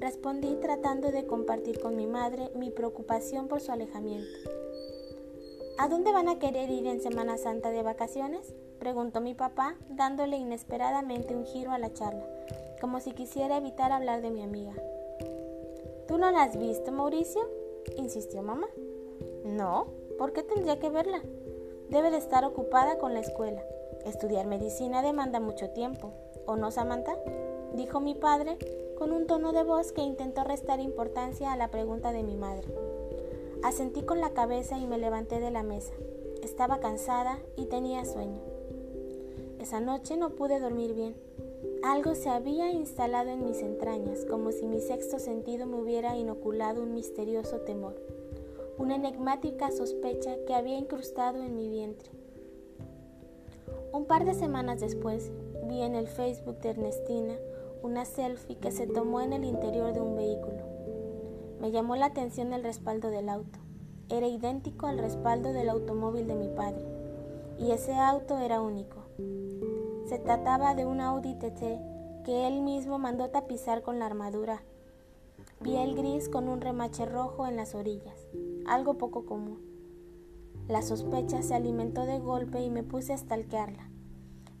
Respondí 0.00 0.56
tratando 0.60 1.10
de 1.10 1.26
compartir 1.26 1.80
con 1.80 1.96
mi 1.96 2.06
madre 2.06 2.50
mi 2.54 2.70
preocupación 2.70 3.48
por 3.48 3.60
su 3.60 3.72
alejamiento. 3.72 4.30
¿A 5.76 5.88
dónde 5.88 6.12
van 6.12 6.28
a 6.28 6.38
querer 6.38 6.70
ir 6.70 6.86
en 6.86 7.00
Semana 7.00 7.36
Santa 7.36 7.70
de 7.70 7.82
vacaciones? 7.82 8.54
preguntó 8.78 9.20
mi 9.20 9.34
papá, 9.34 9.76
dándole 9.88 10.36
inesperadamente 10.36 11.34
un 11.34 11.44
giro 11.44 11.72
a 11.72 11.78
la 11.78 11.92
charla, 11.92 12.26
como 12.80 13.00
si 13.00 13.12
quisiera 13.12 13.56
evitar 13.56 13.92
hablar 13.92 14.22
de 14.22 14.30
mi 14.30 14.42
amiga. 14.42 14.72
¿Tú 16.06 16.16
no 16.16 16.30
la 16.30 16.44
has 16.44 16.58
visto, 16.58 16.90
Mauricio? 16.90 17.42
insistió 17.96 18.42
mamá. 18.42 18.68
No, 19.44 19.88
¿por 20.18 20.32
qué 20.32 20.42
tendría 20.42 20.78
que 20.78 20.90
verla? 20.90 21.22
Debe 21.90 22.10
de 22.10 22.18
estar 22.18 22.44
ocupada 22.44 22.98
con 22.98 23.14
la 23.14 23.20
escuela. 23.20 23.62
Estudiar 24.04 24.46
medicina 24.46 25.02
demanda 25.02 25.40
mucho 25.40 25.70
tiempo, 25.70 26.12
¿o 26.46 26.56
no, 26.56 26.70
Samantha? 26.70 27.16
dijo 27.74 28.00
mi 28.00 28.14
padre 28.14 28.58
con 28.98 29.12
un 29.12 29.26
tono 29.26 29.52
de 29.52 29.62
voz 29.62 29.92
que 29.92 30.02
intentó 30.02 30.44
restar 30.44 30.80
importancia 30.80 31.52
a 31.52 31.56
la 31.56 31.70
pregunta 31.70 32.12
de 32.12 32.22
mi 32.22 32.36
madre. 32.36 32.68
Asentí 33.62 34.02
con 34.02 34.20
la 34.20 34.34
cabeza 34.34 34.78
y 34.78 34.86
me 34.86 34.98
levanté 34.98 35.40
de 35.40 35.50
la 35.50 35.62
mesa. 35.62 35.92
Estaba 36.42 36.78
cansada 36.78 37.38
y 37.56 37.66
tenía 37.66 38.04
sueño. 38.04 38.40
Esa 39.58 39.80
noche 39.80 40.16
no 40.16 40.30
pude 40.30 40.60
dormir 40.60 40.94
bien. 40.94 41.16
Algo 41.82 42.14
se 42.14 42.28
había 42.28 42.70
instalado 42.70 43.30
en 43.30 43.44
mis 43.44 43.62
entrañas, 43.62 44.24
como 44.24 44.52
si 44.52 44.66
mi 44.66 44.80
sexto 44.80 45.18
sentido 45.18 45.66
me 45.66 45.80
hubiera 45.80 46.16
inoculado 46.16 46.82
un 46.82 46.92
misterioso 46.92 47.60
temor, 47.60 47.94
una 48.78 48.94
enigmática 48.94 49.70
sospecha 49.72 50.36
que 50.46 50.54
había 50.54 50.78
incrustado 50.78 51.42
en 51.42 51.56
mi 51.56 51.68
vientre. 51.68 52.10
Un 53.92 54.06
par 54.06 54.24
de 54.24 54.34
semanas 54.34 54.80
después 54.80 55.32
vi 55.64 55.82
en 55.82 55.94
el 55.94 56.06
Facebook 56.06 56.60
de 56.60 56.70
Ernestina 56.70 57.34
una 57.82 58.04
selfie 58.04 58.56
que 58.56 58.70
se 58.70 58.86
tomó 58.86 59.20
en 59.20 59.32
el 59.32 59.44
interior 59.44 59.92
de 59.92 60.00
un 60.00 60.14
vehículo. 60.14 60.62
Me 61.60 61.70
llamó 61.70 61.96
la 61.96 62.06
atención 62.06 62.52
el 62.52 62.62
respaldo 62.62 63.10
del 63.10 63.28
auto. 63.28 63.58
Era 64.08 64.28
idéntico 64.28 64.86
al 64.86 64.98
respaldo 64.98 65.52
del 65.52 65.68
automóvil 65.68 66.26
de 66.26 66.34
mi 66.34 66.48
padre, 66.48 66.82
y 67.58 67.72
ese 67.72 67.94
auto 67.94 68.38
era 68.38 68.60
único. 68.60 68.96
Se 70.06 70.18
trataba 70.18 70.74
de 70.74 70.86
un 70.86 71.00
Audi 71.00 71.34
TT 71.34 72.24
que 72.24 72.46
él 72.46 72.62
mismo 72.62 72.98
mandó 72.98 73.30
tapizar 73.30 73.82
con 73.82 73.98
la 73.98 74.06
armadura, 74.06 74.62
piel 75.62 75.94
gris 75.94 76.28
con 76.28 76.48
un 76.48 76.60
remache 76.60 77.04
rojo 77.06 77.46
en 77.46 77.56
las 77.56 77.74
orillas, 77.74 78.26
algo 78.68 78.98
poco 78.98 79.24
común. 79.24 79.60
La 80.68 80.82
sospecha 80.82 81.42
se 81.42 81.54
alimentó 81.54 82.04
de 82.04 82.18
golpe 82.18 82.60
y 82.60 82.70
me 82.70 82.82
puse 82.82 83.12
a 83.12 83.18
stalkearla. 83.18 83.88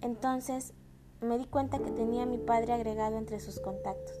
Entonces 0.00 0.72
me 1.20 1.36
di 1.36 1.44
cuenta 1.44 1.78
que 1.78 1.90
tenía 1.90 2.22
a 2.22 2.26
mi 2.26 2.38
padre 2.38 2.72
agregado 2.72 3.18
entre 3.18 3.40
sus 3.40 3.60
contactos. 3.60 4.16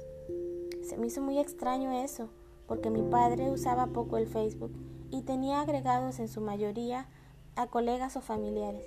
Se 0.82 0.96
me 0.96 1.06
hizo 1.06 1.22
muy 1.22 1.38
extraño 1.38 1.92
eso, 1.92 2.28
porque 2.66 2.90
mi 2.90 3.02
padre 3.02 3.50
usaba 3.50 3.86
poco 3.86 4.16
el 4.18 4.26
Facebook 4.26 4.72
y 5.10 5.22
tenía 5.22 5.60
agregados 5.60 6.18
en 6.18 6.28
su 6.28 6.40
mayoría 6.40 7.08
a 7.56 7.68
colegas 7.68 8.16
o 8.16 8.20
familiares, 8.20 8.84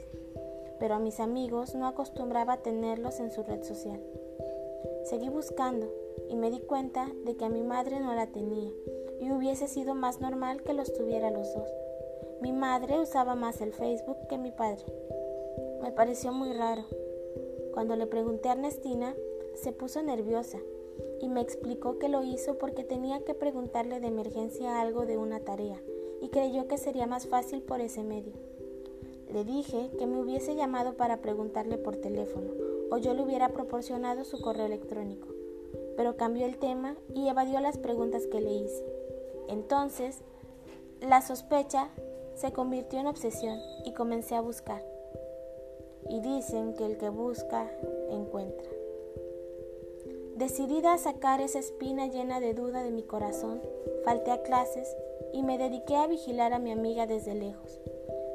pero 0.79 0.96
a 0.96 1.00
mis 1.00 1.20
amigos 1.20 1.74
no 1.75 1.88
acostumbraba 1.88 2.58
tenerlos 2.58 3.20
en 3.20 3.31
su 3.31 3.43
red 3.43 3.63
social. 3.63 4.01
Seguí 5.05 5.29
buscando 5.29 5.91
y 6.29 6.36
me 6.36 6.51
di 6.51 6.60
cuenta 6.60 7.10
de 7.25 7.36
que 7.36 7.46
a 7.46 7.50
mi 7.50 7.63
madre 7.63 8.00
no 8.00 8.13
la 8.13 8.27
tenía 8.27 8.72
y 9.22 9.32
hubiese 9.32 9.70
sido 9.70 9.96
más 9.96 10.20
normal 10.20 10.62
que 10.63 10.74
los 10.74 10.92
tuviera 10.92 11.32
los 11.32 11.54
dos. 11.54 11.70
Mi 12.42 12.51
madre 12.51 13.00
usaba 13.00 13.36
más 13.36 13.62
el 13.62 13.72
Facebook 13.72 14.18
que 14.28 14.38
mi 14.38 14.51
padre. 14.51 14.84
Me 15.82 15.92
pareció 15.92 16.34
muy 16.34 16.51
raro 16.51 16.84
cuando 17.74 17.96
le 17.96 18.06
pregunté 18.06 18.50
a 18.50 18.54
Ernestina, 18.54 19.16
se 19.56 19.72
puso 19.72 20.04
nerviosa 20.04 20.60
y 21.22 21.30
me 21.30 21.40
explicó 21.40 22.00
que 22.00 22.10
lo 22.10 22.24
hizo 22.24 22.58
porque 22.58 22.84
tenía 22.84 23.24
que 23.24 23.34
preguntarle 23.34 24.00
de 24.00 24.08
emergencia 24.08 24.82
algo 24.82 25.06
de 25.06 25.18
una 25.18 25.40
tarea 25.40 25.82
y 26.22 26.30
creyó 26.30 26.68
que 26.68 26.78
sería 26.78 27.08
más 27.08 27.28
fácil 27.28 27.62
por 27.62 27.80
ese 27.80 28.04
medio. 28.04 28.34
Le 29.32 29.46
dije 29.46 29.90
que 29.98 30.06
me 30.06 30.20
hubiese 30.20 30.56
llamado 30.56 30.96
para 30.96 31.22
preguntarle 31.22 31.78
por 31.78 31.96
teléfono 31.96 32.51
o 32.90 32.98
yo 32.98 33.13
le 33.13 33.24
hubiera 33.24 33.50
proporcionado 33.50 34.25
su 34.25 34.42
correo 34.42 34.66
electrónico, 34.66 35.30
pero 35.96 36.18
cambió 36.18 36.46
el 36.46 36.58
tema 36.58 36.98
y 37.16 37.30
evadió 37.30 37.62
las 37.62 37.78
preguntas 37.78 38.28
que 38.28 38.42
le 38.42 38.51
hice. 38.51 39.00
Entonces, 39.48 40.20
la 41.02 41.22
sospecha 41.22 41.90
se 42.36 42.52
convirtió 42.52 43.00
en 43.00 43.08
obsesión 43.08 43.60
y 43.86 43.94
comencé 43.94 44.36
a 44.36 44.42
buscar 44.42 44.84
y 46.10 46.20
dicen 46.20 46.74
que 46.74 46.86
el 46.86 46.98
que 46.98 47.10
busca, 47.10 47.70
encuentra. 48.10 48.70
Decidida 50.36 50.94
a 50.94 50.98
sacar 50.98 51.40
esa 51.40 51.60
espina 51.60 52.08
llena 52.08 52.40
de 52.40 52.54
duda 52.54 52.84
de 52.84 52.92
mi 52.92 53.04
corazón, 53.04 53.62
falté 54.04 54.32
a 54.32 54.42
clases 54.42 54.96
y 55.34 55.44
me 55.44 55.58
dediqué 55.58 55.96
a 55.96 56.08
vigilar 56.08 56.54
a 56.54 56.60
mi 56.60 56.72
amiga 56.72 57.06
desde 57.06 57.36
lejos. 57.36 57.80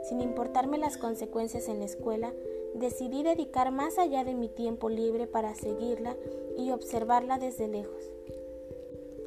Sin 0.04 0.20
importarme 0.20 0.78
las 0.78 0.96
consecuencias 0.98 1.68
en 1.68 1.80
la 1.80 1.84
escuela, 1.84 2.32
decidí 2.74 3.22
dedicar 3.22 3.72
más 3.72 3.98
allá 3.98 4.24
de 4.24 4.34
mi 4.34 4.48
tiempo 4.48 4.88
libre 4.88 5.26
para 5.26 5.54
seguirla 5.54 6.16
y 6.56 6.70
observarla 6.70 7.38
desde 7.38 7.66
lejos. 7.66 8.10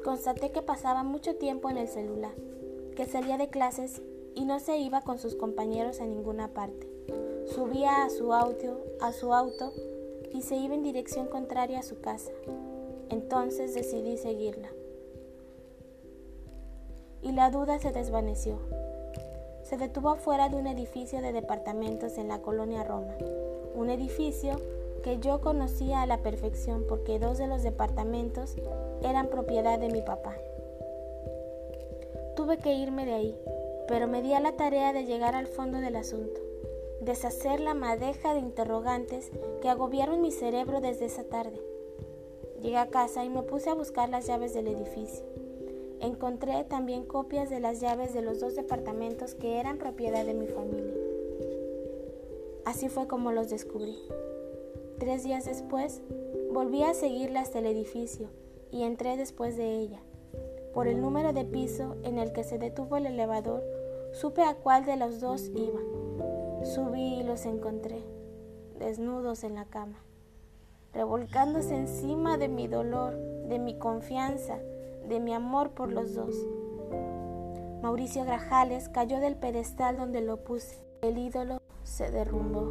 Constaté 0.04 0.50
que 0.50 0.62
pasaba 0.62 1.02
mucho 1.02 1.36
tiempo 1.36 1.68
en 1.68 1.76
el 1.76 1.86
celular, 1.86 2.32
que 2.96 3.04
salía 3.04 3.36
de 3.36 3.48
clases 3.48 4.00
y 4.34 4.46
no 4.46 4.58
se 4.58 4.78
iba 4.78 5.02
con 5.02 5.18
sus 5.18 5.34
compañeros 5.36 6.00
a 6.00 6.06
ninguna 6.06 6.48
parte. 6.48 6.88
Subía 7.46 8.04
a 8.04 8.10
su 8.10 8.32
auto, 8.32 8.78
a 9.00 9.12
su 9.12 9.34
auto 9.34 9.72
y 10.32 10.42
se 10.42 10.56
iba 10.56 10.74
en 10.74 10.82
dirección 10.82 11.26
contraria 11.26 11.80
a 11.80 11.82
su 11.82 12.00
casa. 12.00 12.30
Entonces 13.10 13.74
decidí 13.74 14.16
seguirla. 14.16 14.70
Y 17.22 17.32
la 17.32 17.50
duda 17.50 17.78
se 17.78 17.92
desvaneció. 17.92 18.58
Se 19.62 19.76
detuvo 19.76 20.10
afuera 20.10 20.48
de 20.48 20.56
un 20.56 20.66
edificio 20.66 21.20
de 21.20 21.32
departamentos 21.32 22.16
en 22.16 22.28
la 22.28 22.40
colonia 22.40 22.84
Roma, 22.84 23.14
un 23.74 23.90
edificio 23.90 24.56
que 25.02 25.18
yo 25.18 25.40
conocía 25.40 26.02
a 26.02 26.06
la 26.06 26.18
perfección 26.18 26.84
porque 26.88 27.18
dos 27.18 27.38
de 27.38 27.46
los 27.46 27.62
departamentos 27.62 28.56
eran 29.02 29.28
propiedad 29.28 29.78
de 29.78 29.88
mi 29.88 30.02
papá. 30.02 30.36
Tuve 32.36 32.58
que 32.58 32.74
irme 32.74 33.06
de 33.06 33.14
ahí, 33.14 33.40
pero 33.88 34.08
me 34.08 34.22
di 34.22 34.32
a 34.34 34.40
la 34.40 34.52
tarea 34.52 34.92
de 34.92 35.04
llegar 35.04 35.34
al 35.34 35.46
fondo 35.46 35.78
del 35.78 35.96
asunto 35.96 36.40
deshacer 37.00 37.60
la 37.60 37.74
madeja 37.74 38.34
de 38.34 38.40
interrogantes 38.40 39.30
que 39.62 39.68
agobiaron 39.68 40.20
mi 40.20 40.30
cerebro 40.30 40.80
desde 40.80 41.06
esa 41.06 41.24
tarde. 41.24 41.60
Llegué 42.60 42.76
a 42.76 42.90
casa 42.90 43.24
y 43.24 43.30
me 43.30 43.42
puse 43.42 43.70
a 43.70 43.74
buscar 43.74 44.10
las 44.10 44.26
llaves 44.26 44.52
del 44.52 44.68
edificio. 44.68 45.24
Encontré 46.00 46.64
también 46.64 47.04
copias 47.04 47.48
de 47.48 47.60
las 47.60 47.80
llaves 47.80 48.12
de 48.12 48.22
los 48.22 48.40
dos 48.40 48.54
departamentos 48.54 49.34
que 49.34 49.58
eran 49.58 49.78
propiedad 49.78 50.24
de 50.26 50.34
mi 50.34 50.46
familia. 50.46 50.94
Así 52.66 52.88
fue 52.88 53.06
como 53.06 53.32
los 53.32 53.48
descubrí. 53.48 53.96
Tres 55.00 55.24
días 55.24 55.46
después, 55.46 56.02
volví 56.52 56.82
a 56.82 56.92
seguirla 56.92 57.40
hasta 57.40 57.60
el 57.60 57.64
edificio 57.64 58.28
y 58.70 58.82
entré 58.82 59.16
después 59.16 59.56
de 59.56 59.80
ella. 59.80 59.98
Por 60.74 60.88
el 60.88 61.00
número 61.00 61.32
de 61.32 61.46
piso 61.46 61.96
en 62.04 62.18
el 62.18 62.34
que 62.34 62.44
se 62.44 62.58
detuvo 62.58 62.98
el 62.98 63.06
elevador, 63.06 63.64
supe 64.12 64.42
a 64.42 64.56
cuál 64.56 64.84
de 64.84 64.96
los 64.96 65.18
dos 65.18 65.50
iba. 65.56 65.80
Subí 66.64 67.14
y 67.14 67.22
los 67.22 67.46
encontré, 67.46 68.04
desnudos 68.78 69.42
en 69.42 69.54
la 69.54 69.64
cama, 69.64 69.96
revolcándose 70.92 71.76
encima 71.76 72.36
de 72.36 72.48
mi 72.48 72.68
dolor, 72.68 73.16
de 73.48 73.58
mi 73.58 73.78
confianza, 73.78 74.58
de 75.08 75.18
mi 75.18 75.32
amor 75.32 75.70
por 75.70 75.90
los 75.90 76.14
dos. 76.14 76.36
Mauricio 77.80 78.26
Grajales 78.26 78.90
cayó 78.90 79.18
del 79.18 79.36
pedestal 79.36 79.96
donde 79.96 80.20
lo 80.20 80.44
puse. 80.44 80.84
El 81.00 81.16
ídolo 81.16 81.62
se 81.84 82.10
derrumbó. 82.10 82.68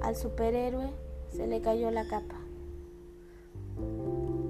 Al 0.00 0.14
superhéroe 0.14 1.03
se 1.34 1.46
le 1.46 1.60
cayó 1.60 1.90
la 1.90 2.06
capa. 2.06 2.36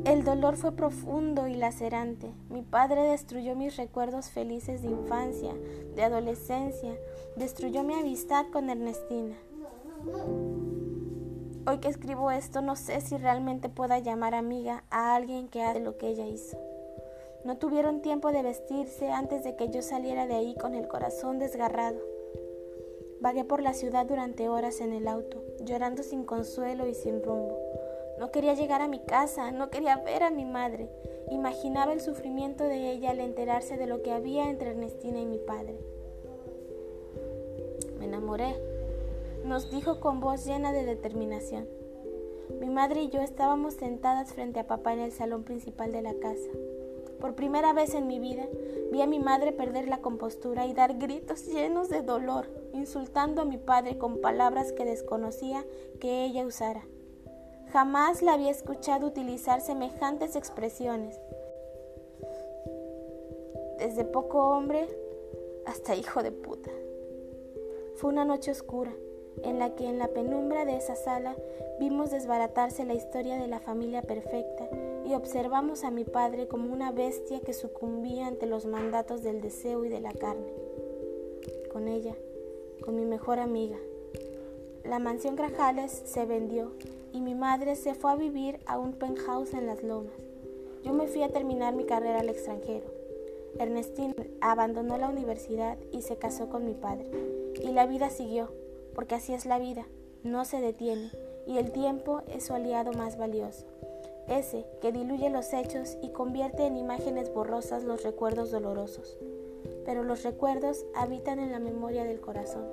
El 0.04 0.22
dolor 0.22 0.56
fue 0.56 0.72
profundo 0.72 1.48
y 1.48 1.54
lacerante. 1.54 2.30
Mi 2.50 2.62
padre 2.62 3.02
destruyó 3.02 3.56
mis 3.56 3.76
recuerdos 3.76 4.28
felices 4.28 4.82
de 4.82 4.88
infancia, 4.88 5.54
de 5.96 6.02
adolescencia, 6.02 6.94
destruyó 7.36 7.82
mi 7.82 7.94
amistad 7.94 8.44
con 8.52 8.68
Ernestina. 8.68 9.34
Hoy 11.66 11.78
que 11.78 11.88
escribo 11.88 12.30
esto 12.30 12.60
no 12.60 12.76
sé 12.76 13.00
si 13.00 13.16
realmente 13.16 13.70
pueda 13.70 13.98
llamar 13.98 14.34
amiga 14.34 14.84
a 14.90 15.14
alguien 15.14 15.48
que 15.48 15.62
hace 15.62 15.80
lo 15.80 15.96
que 15.96 16.08
ella 16.08 16.26
hizo. 16.26 16.58
No 17.46 17.56
tuvieron 17.56 18.02
tiempo 18.02 18.30
de 18.32 18.42
vestirse 18.42 19.10
antes 19.10 19.42
de 19.42 19.56
que 19.56 19.70
yo 19.70 19.80
saliera 19.80 20.26
de 20.26 20.34
ahí 20.34 20.54
con 20.54 20.74
el 20.74 20.86
corazón 20.86 21.38
desgarrado. 21.38 21.98
Vagué 23.22 23.44
por 23.44 23.62
la 23.62 23.72
ciudad 23.72 24.04
durante 24.04 24.50
horas 24.50 24.82
en 24.82 24.92
el 24.92 25.08
auto, 25.08 25.42
llorando 25.64 26.02
sin 26.02 26.24
consuelo 26.24 26.86
y 26.86 26.94
sin 26.94 27.22
rumbo. 27.22 27.58
No 28.18 28.30
quería 28.30 28.54
llegar 28.54 28.80
a 28.80 28.88
mi 28.88 29.00
casa, 29.00 29.50
no 29.50 29.70
quería 29.70 29.96
ver 29.96 30.22
a 30.22 30.30
mi 30.30 30.44
madre. 30.44 30.88
Imaginaba 31.30 31.92
el 31.92 32.00
sufrimiento 32.00 32.64
de 32.64 32.90
ella 32.92 33.10
al 33.10 33.20
enterarse 33.20 33.76
de 33.76 33.86
lo 33.86 34.02
que 34.02 34.12
había 34.12 34.48
entre 34.48 34.70
Ernestina 34.70 35.20
y 35.20 35.26
mi 35.26 35.38
padre. 35.38 35.76
Me 37.98 38.06
enamoré, 38.06 38.54
nos 39.44 39.70
dijo 39.70 40.00
con 40.00 40.20
voz 40.20 40.46
llena 40.46 40.72
de 40.72 40.84
determinación. 40.84 41.66
Mi 42.60 42.68
madre 42.68 43.02
y 43.02 43.08
yo 43.08 43.20
estábamos 43.20 43.74
sentadas 43.74 44.32
frente 44.32 44.60
a 44.60 44.66
papá 44.66 44.92
en 44.92 45.00
el 45.00 45.12
salón 45.12 45.44
principal 45.44 45.92
de 45.92 46.02
la 46.02 46.14
casa. 46.14 46.50
Por 47.20 47.34
primera 47.34 47.72
vez 47.72 47.94
en 47.94 48.06
mi 48.06 48.18
vida 48.18 48.46
vi 48.94 49.02
a 49.02 49.08
mi 49.08 49.18
madre 49.18 49.50
perder 49.50 49.88
la 49.88 49.98
compostura 49.98 50.66
y 50.66 50.72
dar 50.72 50.98
gritos 50.98 51.46
llenos 51.46 51.88
de 51.88 52.02
dolor, 52.02 52.46
insultando 52.72 53.42
a 53.42 53.44
mi 53.44 53.58
padre 53.58 53.98
con 53.98 54.20
palabras 54.20 54.70
que 54.70 54.84
desconocía 54.84 55.64
que 55.98 56.24
ella 56.24 56.46
usara. 56.46 56.86
Jamás 57.72 58.22
la 58.22 58.34
había 58.34 58.52
escuchado 58.52 59.08
utilizar 59.08 59.60
semejantes 59.60 60.36
expresiones. 60.36 61.18
Desde 63.80 64.04
poco 64.04 64.50
hombre 64.50 64.86
hasta 65.66 65.96
hijo 65.96 66.22
de 66.22 66.30
puta. 66.30 66.70
Fue 67.96 68.10
una 68.12 68.24
noche 68.24 68.52
oscura, 68.52 68.92
en 69.42 69.58
la 69.58 69.74
que 69.74 69.88
en 69.88 69.98
la 69.98 70.06
penumbra 70.06 70.64
de 70.66 70.76
esa 70.76 70.94
sala 70.94 71.34
vimos 71.80 72.12
desbaratarse 72.12 72.84
la 72.84 72.94
historia 72.94 73.38
de 73.38 73.48
la 73.48 73.58
familia 73.58 74.02
perfecta 74.02 74.68
y 75.04 75.14
observamos 75.14 75.84
a 75.84 75.90
mi 75.90 76.04
padre 76.04 76.48
como 76.48 76.72
una 76.72 76.92
bestia 76.92 77.40
que 77.40 77.52
sucumbía 77.52 78.26
ante 78.26 78.46
los 78.46 78.66
mandatos 78.66 79.22
del 79.22 79.40
deseo 79.40 79.84
y 79.84 79.88
de 79.88 80.00
la 80.00 80.12
carne. 80.12 80.52
Con 81.72 81.88
ella, 81.88 82.14
con 82.84 82.96
mi 82.96 83.04
mejor 83.04 83.38
amiga. 83.38 83.76
La 84.84 84.98
mansión 84.98 85.36
Grajales 85.36 86.02
se 86.04 86.26
vendió 86.26 86.72
y 87.12 87.20
mi 87.20 87.34
madre 87.34 87.76
se 87.76 87.94
fue 87.94 88.12
a 88.12 88.16
vivir 88.16 88.58
a 88.66 88.78
un 88.78 88.92
penthouse 88.92 89.54
en 89.54 89.66
las 89.66 89.82
lomas. 89.82 90.12
Yo 90.82 90.92
me 90.92 91.06
fui 91.06 91.22
a 91.22 91.30
terminar 91.30 91.74
mi 91.74 91.84
carrera 91.84 92.20
al 92.20 92.28
extranjero. 92.28 92.86
Ernestina 93.58 94.14
abandonó 94.40 94.98
la 94.98 95.08
universidad 95.08 95.78
y 95.92 96.02
se 96.02 96.16
casó 96.16 96.48
con 96.48 96.66
mi 96.66 96.74
padre. 96.74 97.06
Y 97.62 97.68
la 97.68 97.86
vida 97.86 98.10
siguió, 98.10 98.50
porque 98.94 99.14
así 99.14 99.32
es 99.32 99.46
la 99.46 99.58
vida, 99.58 99.86
no 100.22 100.44
se 100.44 100.60
detiene, 100.60 101.10
y 101.46 101.58
el 101.58 101.70
tiempo 101.72 102.22
es 102.28 102.46
su 102.46 102.54
aliado 102.54 102.92
más 102.92 103.16
valioso, 103.16 103.66
ese 104.28 104.64
que 104.80 104.92
diluye 104.92 105.30
los 105.30 105.52
hechos 105.52 105.96
y 106.02 106.10
convierte 106.10 106.66
en 106.66 106.76
imágenes 106.76 107.32
borrosas 107.32 107.84
los 107.84 108.02
recuerdos 108.02 108.50
dolorosos. 108.50 109.18
Pero 109.84 110.02
los 110.02 110.22
recuerdos 110.22 110.84
habitan 110.94 111.38
en 111.38 111.52
la 111.52 111.58
memoria 111.58 112.04
del 112.04 112.20
corazón. 112.20 112.64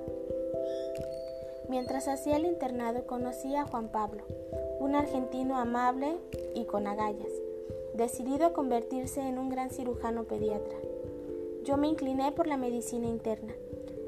Mientras 1.68 2.08
hacía 2.08 2.36
el 2.36 2.44
internado 2.44 3.06
conocí 3.06 3.54
a 3.54 3.64
Juan 3.64 3.88
Pablo, 3.88 4.24
un 4.80 4.94
argentino 4.94 5.56
amable 5.56 6.16
y 6.54 6.64
con 6.64 6.86
agallas 6.86 7.32
decidido 7.94 8.46
a 8.46 8.52
convertirse 8.52 9.20
en 9.20 9.38
un 9.38 9.48
gran 9.48 9.70
cirujano 9.70 10.24
pediatra. 10.24 10.78
Yo 11.64 11.76
me 11.76 11.88
incliné 11.88 12.32
por 12.32 12.46
la 12.46 12.56
medicina 12.56 13.06
interna. 13.06 13.54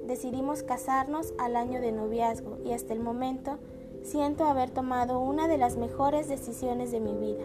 Decidimos 0.07 0.63
casarnos 0.63 1.33
al 1.39 1.57
año 1.57 1.81
de 1.81 1.93
noviazgo 1.93 2.59
y 2.65 2.73
hasta 2.73 2.93
el 2.93 3.01
momento 3.01 3.59
siento 4.05 4.45
haber 4.45 4.71
tomado 4.71 5.19
una 5.19 5.49
de 5.49 5.59
las 5.59 5.77
mejores 5.77 6.29
decisiones 6.29 6.93
de 6.93 7.01
mi 7.01 7.15
vida. 7.15 7.43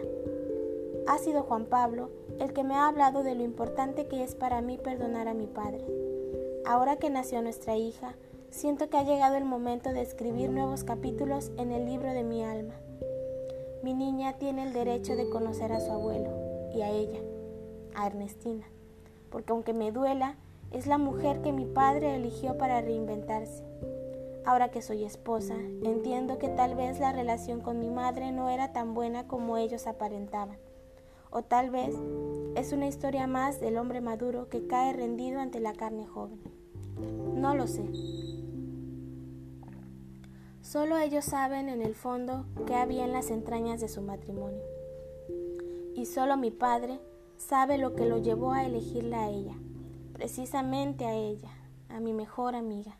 Ha 1.08 1.18
sido 1.18 1.42
Juan 1.42 1.64
Pablo 1.64 2.10
el 2.38 2.52
que 2.52 2.62
me 2.62 2.74
ha 2.74 2.86
hablado 2.86 3.22
de 3.22 3.34
lo 3.34 3.42
importante 3.42 4.06
que 4.06 4.22
es 4.22 4.34
para 4.34 4.60
mí 4.60 4.78
perdonar 4.78 5.26
a 5.26 5.34
mi 5.34 5.46
padre. 5.46 5.84
Ahora 6.66 6.96
que 6.96 7.10
nació 7.10 7.42
nuestra 7.42 7.76
hija, 7.76 8.14
siento 8.50 8.90
que 8.90 8.98
ha 8.98 9.04
llegado 9.04 9.36
el 9.36 9.44
momento 9.44 9.92
de 9.92 10.02
escribir 10.02 10.50
nuevos 10.50 10.84
capítulos 10.84 11.50
en 11.56 11.72
el 11.72 11.86
libro 11.86 12.12
de 12.12 12.24
mi 12.24 12.44
alma. 12.44 12.74
Mi 13.82 13.94
niña 13.94 14.34
tiene 14.34 14.62
el 14.62 14.74
derecho 14.74 15.16
de 15.16 15.30
conocer 15.30 15.72
a 15.72 15.80
su 15.80 15.90
abuelo 15.90 16.30
y 16.74 16.82
a 16.82 16.90
ella, 16.90 17.20
a 17.94 18.06
Ernestina, 18.06 18.66
porque 19.30 19.52
aunque 19.52 19.72
me 19.72 19.92
duela, 19.92 20.36
es 20.70 20.86
la 20.86 20.98
mujer 20.98 21.40
que 21.40 21.52
mi 21.52 21.64
padre 21.64 22.14
eligió 22.14 22.58
para 22.58 22.82
reinventarse. 22.82 23.64
Ahora 24.50 24.72
que 24.72 24.82
soy 24.82 25.04
esposa, 25.04 25.54
entiendo 25.84 26.38
que 26.38 26.48
tal 26.48 26.74
vez 26.74 26.98
la 26.98 27.12
relación 27.12 27.60
con 27.60 27.78
mi 27.78 27.88
madre 27.88 28.32
no 28.32 28.50
era 28.50 28.72
tan 28.72 28.94
buena 28.94 29.28
como 29.28 29.56
ellos 29.56 29.86
aparentaban. 29.86 30.58
O 31.30 31.42
tal 31.42 31.70
vez 31.70 31.94
es 32.56 32.72
una 32.72 32.88
historia 32.88 33.28
más 33.28 33.60
del 33.60 33.76
hombre 33.76 34.00
maduro 34.00 34.48
que 34.48 34.66
cae 34.66 34.92
rendido 34.92 35.38
ante 35.38 35.60
la 35.60 35.72
carne 35.72 36.04
joven. 36.04 36.40
No 37.36 37.54
lo 37.54 37.68
sé. 37.68 37.84
Solo 40.62 40.98
ellos 40.98 41.26
saben 41.26 41.68
en 41.68 41.80
el 41.80 41.94
fondo 41.94 42.44
qué 42.66 42.74
había 42.74 43.04
en 43.04 43.12
las 43.12 43.30
entrañas 43.30 43.80
de 43.80 43.86
su 43.86 44.02
matrimonio. 44.02 44.64
Y 45.94 46.06
solo 46.06 46.36
mi 46.36 46.50
padre 46.50 46.98
sabe 47.36 47.78
lo 47.78 47.94
que 47.94 48.04
lo 48.04 48.18
llevó 48.18 48.50
a 48.50 48.66
elegirla 48.66 49.26
a 49.26 49.30
ella, 49.30 49.54
precisamente 50.12 51.06
a 51.06 51.14
ella, 51.14 51.52
a 51.88 52.00
mi 52.00 52.12
mejor 52.12 52.56
amiga. 52.56 52.96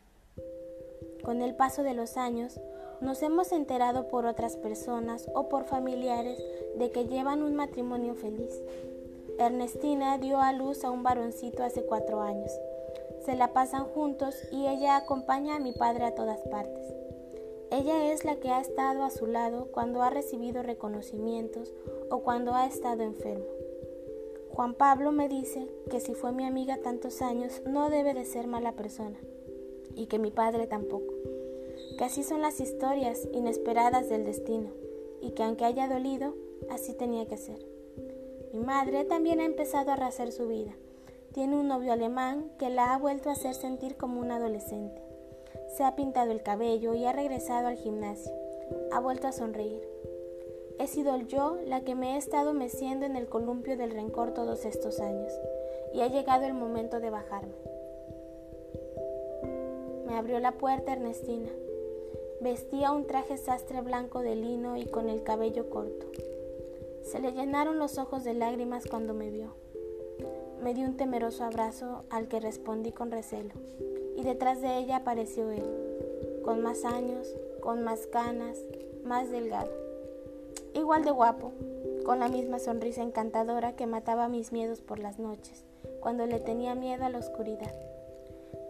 Con 1.23 1.41
el 1.41 1.55
paso 1.55 1.83
de 1.83 1.93
los 1.93 2.17
años, 2.17 2.59
nos 2.99 3.21
hemos 3.23 3.51
enterado 3.51 4.07
por 4.07 4.25
otras 4.25 4.57
personas 4.57 5.29
o 5.33 5.49
por 5.49 5.65
familiares 5.65 6.43
de 6.77 6.91
que 6.91 7.05
llevan 7.05 7.41
un 7.41 7.55
matrimonio 7.55 8.15
feliz. 8.15 8.61
Ernestina 9.39 10.17
dio 10.17 10.39
a 10.39 10.53
luz 10.53 10.83
a 10.83 10.91
un 10.91 11.03
varoncito 11.03 11.63
hace 11.63 11.83
cuatro 11.83 12.21
años. 12.21 12.51
Se 13.25 13.35
la 13.35 13.53
pasan 13.53 13.85
juntos 13.85 14.35
y 14.51 14.67
ella 14.67 14.95
acompaña 14.95 15.55
a 15.55 15.59
mi 15.59 15.73
padre 15.73 16.05
a 16.05 16.15
todas 16.15 16.41
partes. 16.41 16.93
Ella 17.71 18.11
es 18.11 18.25
la 18.25 18.35
que 18.35 18.49
ha 18.49 18.59
estado 18.59 19.03
a 19.03 19.09
su 19.09 19.27
lado 19.27 19.69
cuando 19.71 20.03
ha 20.03 20.09
recibido 20.09 20.61
reconocimientos 20.61 21.73
o 22.09 22.19
cuando 22.19 22.53
ha 22.53 22.65
estado 22.65 23.03
enfermo. 23.03 23.45
Juan 24.51 24.73
Pablo 24.73 25.11
me 25.11 25.29
dice 25.29 25.67
que 25.89 26.01
si 26.01 26.13
fue 26.13 26.33
mi 26.33 26.45
amiga 26.45 26.77
tantos 26.77 27.21
años 27.21 27.61
no 27.65 27.89
debe 27.89 28.13
de 28.13 28.25
ser 28.25 28.47
mala 28.47 28.73
persona 28.73 29.17
y 29.95 30.07
que 30.07 30.19
mi 30.19 30.31
padre 30.31 30.67
tampoco. 30.67 31.13
Que 31.97 32.05
así 32.05 32.23
son 32.23 32.41
las 32.41 32.59
historias 32.59 33.27
inesperadas 33.33 34.09
del 34.09 34.25
destino 34.25 34.69
y 35.21 35.31
que 35.31 35.43
aunque 35.43 35.65
haya 35.65 35.87
dolido, 35.87 36.35
así 36.69 36.93
tenía 36.93 37.27
que 37.27 37.37
ser. 37.37 37.65
Mi 38.53 38.59
madre 38.59 39.05
también 39.05 39.39
ha 39.39 39.45
empezado 39.45 39.91
a 39.91 39.95
rehacer 39.95 40.31
su 40.31 40.47
vida. 40.47 40.71
Tiene 41.33 41.55
un 41.55 41.67
novio 41.67 41.93
alemán 41.93 42.51
que 42.59 42.69
la 42.69 42.93
ha 42.93 42.97
vuelto 42.97 43.29
a 43.29 43.33
hacer 43.33 43.53
sentir 43.53 43.95
como 43.95 44.19
un 44.19 44.31
adolescente 44.31 45.01
se 45.75 45.85
ha 45.85 45.95
pintado 45.95 46.31
el 46.31 46.43
cabello 46.43 46.93
y 46.95 47.05
ha 47.05 47.13
regresado 47.13 47.67
al 47.67 47.77
gimnasio. 47.77 48.33
Ha 48.91 48.99
vuelto 48.99 49.27
a 49.27 49.31
sonreír. 49.31 49.81
He 50.79 50.87
sido 50.87 51.15
yo 51.17 51.57
la 51.65 51.81
que 51.81 51.95
me 51.95 52.15
he 52.15 52.17
estado 52.17 52.53
meciendo 52.53 53.05
en 53.05 53.15
el 53.15 53.29
columpio 53.29 53.77
del 53.77 53.91
rencor 53.91 54.33
todos 54.33 54.65
estos 54.65 54.99
años, 54.99 55.31
y 55.93 56.01
ha 56.01 56.07
llegado 56.07 56.45
el 56.45 56.53
momento 56.53 56.99
de 56.99 57.09
bajarme. 57.09 57.53
Me 60.11 60.17
abrió 60.17 60.41
la 60.41 60.51
puerta 60.51 60.91
Ernestina. 60.91 61.47
Vestía 62.41 62.91
un 62.91 63.07
traje 63.07 63.37
sastre 63.37 63.79
blanco 63.79 64.19
de 64.19 64.35
lino 64.35 64.75
y 64.75 64.83
con 64.83 65.07
el 65.07 65.23
cabello 65.23 65.69
corto. 65.69 66.05
Se 67.01 67.21
le 67.21 67.31
llenaron 67.31 67.79
los 67.79 67.97
ojos 67.97 68.25
de 68.25 68.33
lágrimas 68.33 68.87
cuando 68.87 69.13
me 69.13 69.29
vio. 69.29 69.53
Me 70.61 70.73
dio 70.73 70.85
un 70.85 70.97
temeroso 70.97 71.45
abrazo 71.45 72.03
al 72.09 72.27
que 72.27 72.41
respondí 72.41 72.91
con 72.91 73.09
recelo 73.09 73.53
y 74.17 74.23
detrás 74.23 74.61
de 74.61 74.79
ella 74.79 74.97
apareció 74.97 75.49
él, 75.49 75.63
con 76.43 76.61
más 76.61 76.83
años, 76.83 77.33
con 77.61 77.81
más 77.81 78.05
canas, 78.07 78.57
más 79.05 79.31
delgado. 79.31 79.71
Igual 80.73 81.05
de 81.05 81.11
guapo, 81.11 81.53
con 82.03 82.19
la 82.19 82.27
misma 82.27 82.59
sonrisa 82.59 83.01
encantadora 83.01 83.77
que 83.77 83.87
mataba 83.87 84.27
mis 84.27 84.51
miedos 84.51 84.81
por 84.81 84.99
las 84.99 85.19
noches, 85.19 85.63
cuando 86.01 86.25
le 86.25 86.41
tenía 86.41 86.75
miedo 86.75 87.05
a 87.05 87.09
la 87.09 87.19
oscuridad. 87.19 87.90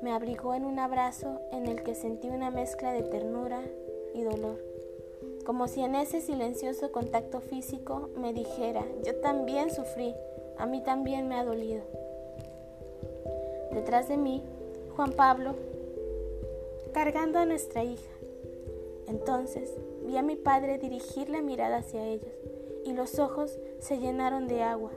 Me 0.01 0.11
abrigó 0.11 0.53
en 0.55 0.65
un 0.65 0.79
abrazo 0.79 1.39
en 1.51 1.67
el 1.67 1.83
que 1.83 1.93
sentí 1.93 2.29
una 2.29 2.49
mezcla 2.49 2.91
de 2.91 3.03
ternura 3.03 3.61
y 4.13 4.23
dolor, 4.23 4.57
como 5.45 5.67
si 5.67 5.81
en 5.81 5.95
ese 5.95 6.21
silencioso 6.21 6.91
contacto 6.91 7.39
físico 7.39 8.09
me 8.17 8.33
dijera, 8.33 8.83
yo 9.05 9.15
también 9.17 9.69
sufrí, 9.69 10.15
a 10.57 10.65
mí 10.65 10.81
también 10.81 11.27
me 11.27 11.35
ha 11.35 11.43
dolido. 11.43 11.83
Detrás 13.71 14.07
de 14.07 14.17
mí 14.17 14.43
Juan 14.95 15.13
Pablo, 15.13 15.55
cargando 16.93 17.39
a 17.39 17.45
nuestra 17.45 17.83
hija. 17.83 18.11
Entonces 19.07 19.73
vi 20.05 20.17
a 20.17 20.21
mi 20.21 20.35
padre 20.35 20.77
dirigir 20.77 21.29
la 21.29 21.41
mirada 21.41 21.77
hacia 21.77 22.05
ellos 22.05 22.33
y 22.85 22.93
los 22.93 23.19
ojos 23.19 23.57
se 23.79 23.99
llenaron 23.99 24.47
de 24.47 24.63
agua. 24.63 24.91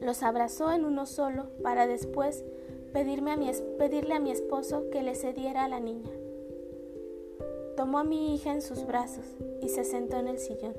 Los 0.00 0.22
abrazó 0.22 0.72
en 0.72 0.84
uno 0.84 1.06
solo 1.06 1.46
para 1.62 1.86
después 1.86 2.44
pedirme 2.92 3.32
a 3.32 3.36
mi, 3.36 3.50
pedirle 3.78 4.14
a 4.14 4.20
mi 4.20 4.30
esposo 4.30 4.90
que 4.90 5.02
le 5.02 5.14
cediera 5.14 5.64
a 5.64 5.68
la 5.68 5.80
niña. 5.80 6.10
Tomó 7.76 7.98
a 7.98 8.04
mi 8.04 8.34
hija 8.34 8.52
en 8.52 8.62
sus 8.62 8.86
brazos 8.86 9.24
y 9.60 9.68
se 9.68 9.84
sentó 9.84 10.18
en 10.18 10.28
el 10.28 10.38
sillón. 10.38 10.74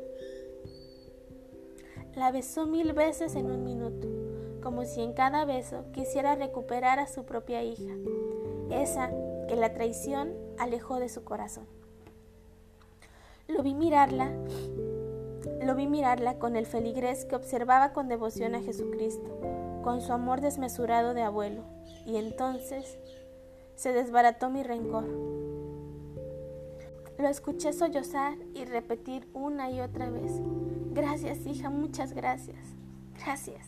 La 2.15 2.31
besó 2.31 2.67
mil 2.67 2.93
veces 2.93 3.35
en 3.35 3.49
un 3.49 3.63
minuto 3.63 4.07
como 4.63 4.85
si 4.85 5.01
en 5.01 5.13
cada 5.13 5.43
beso 5.43 5.83
quisiera 5.91 6.35
recuperar 6.35 6.97
a 6.97 7.07
su 7.07 7.25
propia 7.25 7.61
hija, 7.63 7.93
esa 8.71 9.11
que 9.47 9.57
la 9.57 9.73
traición 9.73 10.33
alejó 10.57 10.99
de 10.99 11.09
su 11.09 11.25
corazón. 11.25 11.65
Lo 13.49 13.61
vi 13.61 13.73
mirarla, 13.73 14.31
lo 15.61 15.75
vi 15.75 15.87
mirarla 15.87 16.39
con 16.39 16.55
el 16.55 16.65
feligrés 16.65 17.25
que 17.25 17.35
observaba 17.35 17.91
con 17.91 18.07
devoción 18.07 18.55
a 18.55 18.61
Jesucristo, 18.61 19.29
con 19.83 20.01
su 20.01 20.13
amor 20.13 20.41
desmesurado 20.41 21.13
de 21.13 21.21
abuelo, 21.21 21.63
y 22.05 22.15
entonces 22.15 22.97
se 23.75 23.93
desbarató 23.93 24.49
mi 24.49 24.63
rencor. 24.63 25.05
Lo 27.19 27.27
escuché 27.27 27.73
sollozar 27.73 28.37
y 28.55 28.65
repetir 28.65 29.27
una 29.33 29.69
y 29.69 29.81
otra 29.81 30.09
vez, 30.09 30.31
gracias 30.91 31.45
hija, 31.45 31.69
muchas 31.69 32.13
gracias, 32.13 32.57
gracias. 33.23 33.67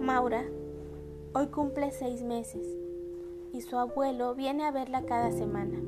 Maura 0.00 0.44
hoy 1.34 1.48
cumple 1.48 1.90
seis 1.90 2.22
meses 2.22 2.66
y 3.52 3.62
su 3.62 3.76
abuelo 3.78 4.34
viene 4.34 4.64
a 4.64 4.70
verla 4.70 5.02
cada 5.02 5.32
semana. 5.32 5.78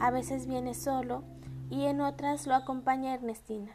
A 0.00 0.10
veces 0.10 0.46
viene 0.46 0.74
solo 0.74 1.22
y 1.70 1.84
en 1.84 2.00
otras 2.00 2.46
lo 2.46 2.54
acompaña 2.54 3.14
Ernestina. 3.14 3.72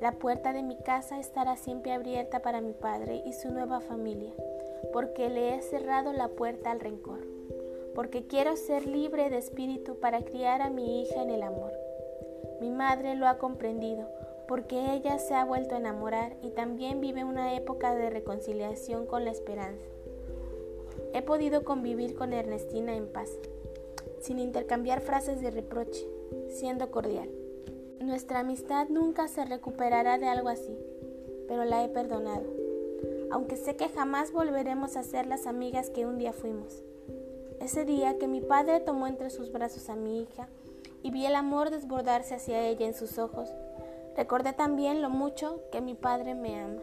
La 0.00 0.12
puerta 0.12 0.52
de 0.52 0.62
mi 0.62 0.76
casa 0.76 1.18
estará 1.18 1.56
siempre 1.56 1.92
abierta 1.92 2.40
para 2.40 2.60
mi 2.60 2.72
padre 2.72 3.20
y 3.26 3.32
su 3.32 3.50
nueva 3.50 3.80
familia, 3.80 4.32
porque 4.92 5.28
le 5.28 5.56
he 5.56 5.60
cerrado 5.60 6.12
la 6.12 6.28
puerta 6.28 6.70
al 6.70 6.78
rencor, 6.78 7.18
porque 7.96 8.28
quiero 8.28 8.54
ser 8.54 8.86
libre 8.86 9.28
de 9.28 9.38
espíritu 9.38 9.96
para 9.98 10.22
criar 10.22 10.62
a 10.62 10.70
mi 10.70 11.02
hija 11.02 11.20
en 11.20 11.30
el 11.30 11.42
amor. 11.42 11.72
Mi 12.60 12.70
madre 12.70 13.16
lo 13.16 13.26
ha 13.26 13.38
comprendido, 13.38 14.08
porque 14.46 14.92
ella 14.92 15.18
se 15.18 15.34
ha 15.34 15.44
vuelto 15.44 15.74
a 15.74 15.78
enamorar 15.78 16.36
y 16.42 16.50
también 16.50 17.00
vive 17.00 17.24
una 17.24 17.54
época 17.56 17.92
de 17.96 18.08
reconciliación 18.08 19.04
con 19.04 19.24
la 19.24 19.32
esperanza. 19.32 19.84
He 21.12 21.22
podido 21.22 21.64
convivir 21.64 22.14
con 22.14 22.32
Ernestina 22.32 22.94
en 22.94 23.08
paz, 23.08 23.30
sin 24.20 24.38
intercambiar 24.38 25.00
frases 25.00 25.40
de 25.40 25.50
reproche, 25.50 26.06
siendo 26.50 26.92
cordial. 26.92 27.28
Nuestra 28.00 28.40
amistad 28.40 28.88
nunca 28.88 29.28
se 29.28 29.44
recuperará 29.44 30.18
de 30.18 30.28
algo 30.28 30.48
así, 30.48 30.76
pero 31.46 31.64
la 31.64 31.84
he 31.84 31.88
perdonado, 31.88 32.46
aunque 33.30 33.56
sé 33.56 33.76
que 33.76 33.88
jamás 33.88 34.32
volveremos 34.32 34.96
a 34.96 35.02
ser 35.02 35.26
las 35.26 35.46
amigas 35.46 35.90
que 35.90 36.06
un 36.06 36.18
día 36.18 36.32
fuimos. 36.32 36.82
Ese 37.60 37.84
día 37.84 38.18
que 38.18 38.28
mi 38.28 38.40
padre 38.40 38.80
tomó 38.80 39.06
entre 39.06 39.30
sus 39.30 39.52
brazos 39.52 39.88
a 39.88 39.96
mi 39.96 40.22
hija 40.22 40.48
y 41.02 41.10
vi 41.10 41.26
el 41.26 41.34
amor 41.34 41.70
desbordarse 41.70 42.34
hacia 42.34 42.66
ella 42.66 42.86
en 42.86 42.94
sus 42.94 43.18
ojos, 43.18 43.50
Recordé 44.18 44.52
también 44.52 45.00
lo 45.00 45.10
mucho 45.10 45.60
que 45.70 45.80
mi 45.80 45.94
padre 45.94 46.34
me 46.34 46.58
ama. 46.58 46.82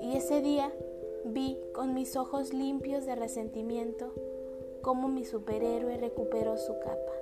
Y 0.00 0.16
ese 0.16 0.40
día 0.42 0.72
vi 1.24 1.56
con 1.72 1.94
mis 1.94 2.16
ojos 2.16 2.52
limpios 2.52 3.06
de 3.06 3.14
resentimiento 3.14 4.12
cómo 4.82 5.06
mi 5.06 5.24
superhéroe 5.24 5.96
recuperó 5.96 6.56
su 6.56 6.76
capa. 6.80 7.19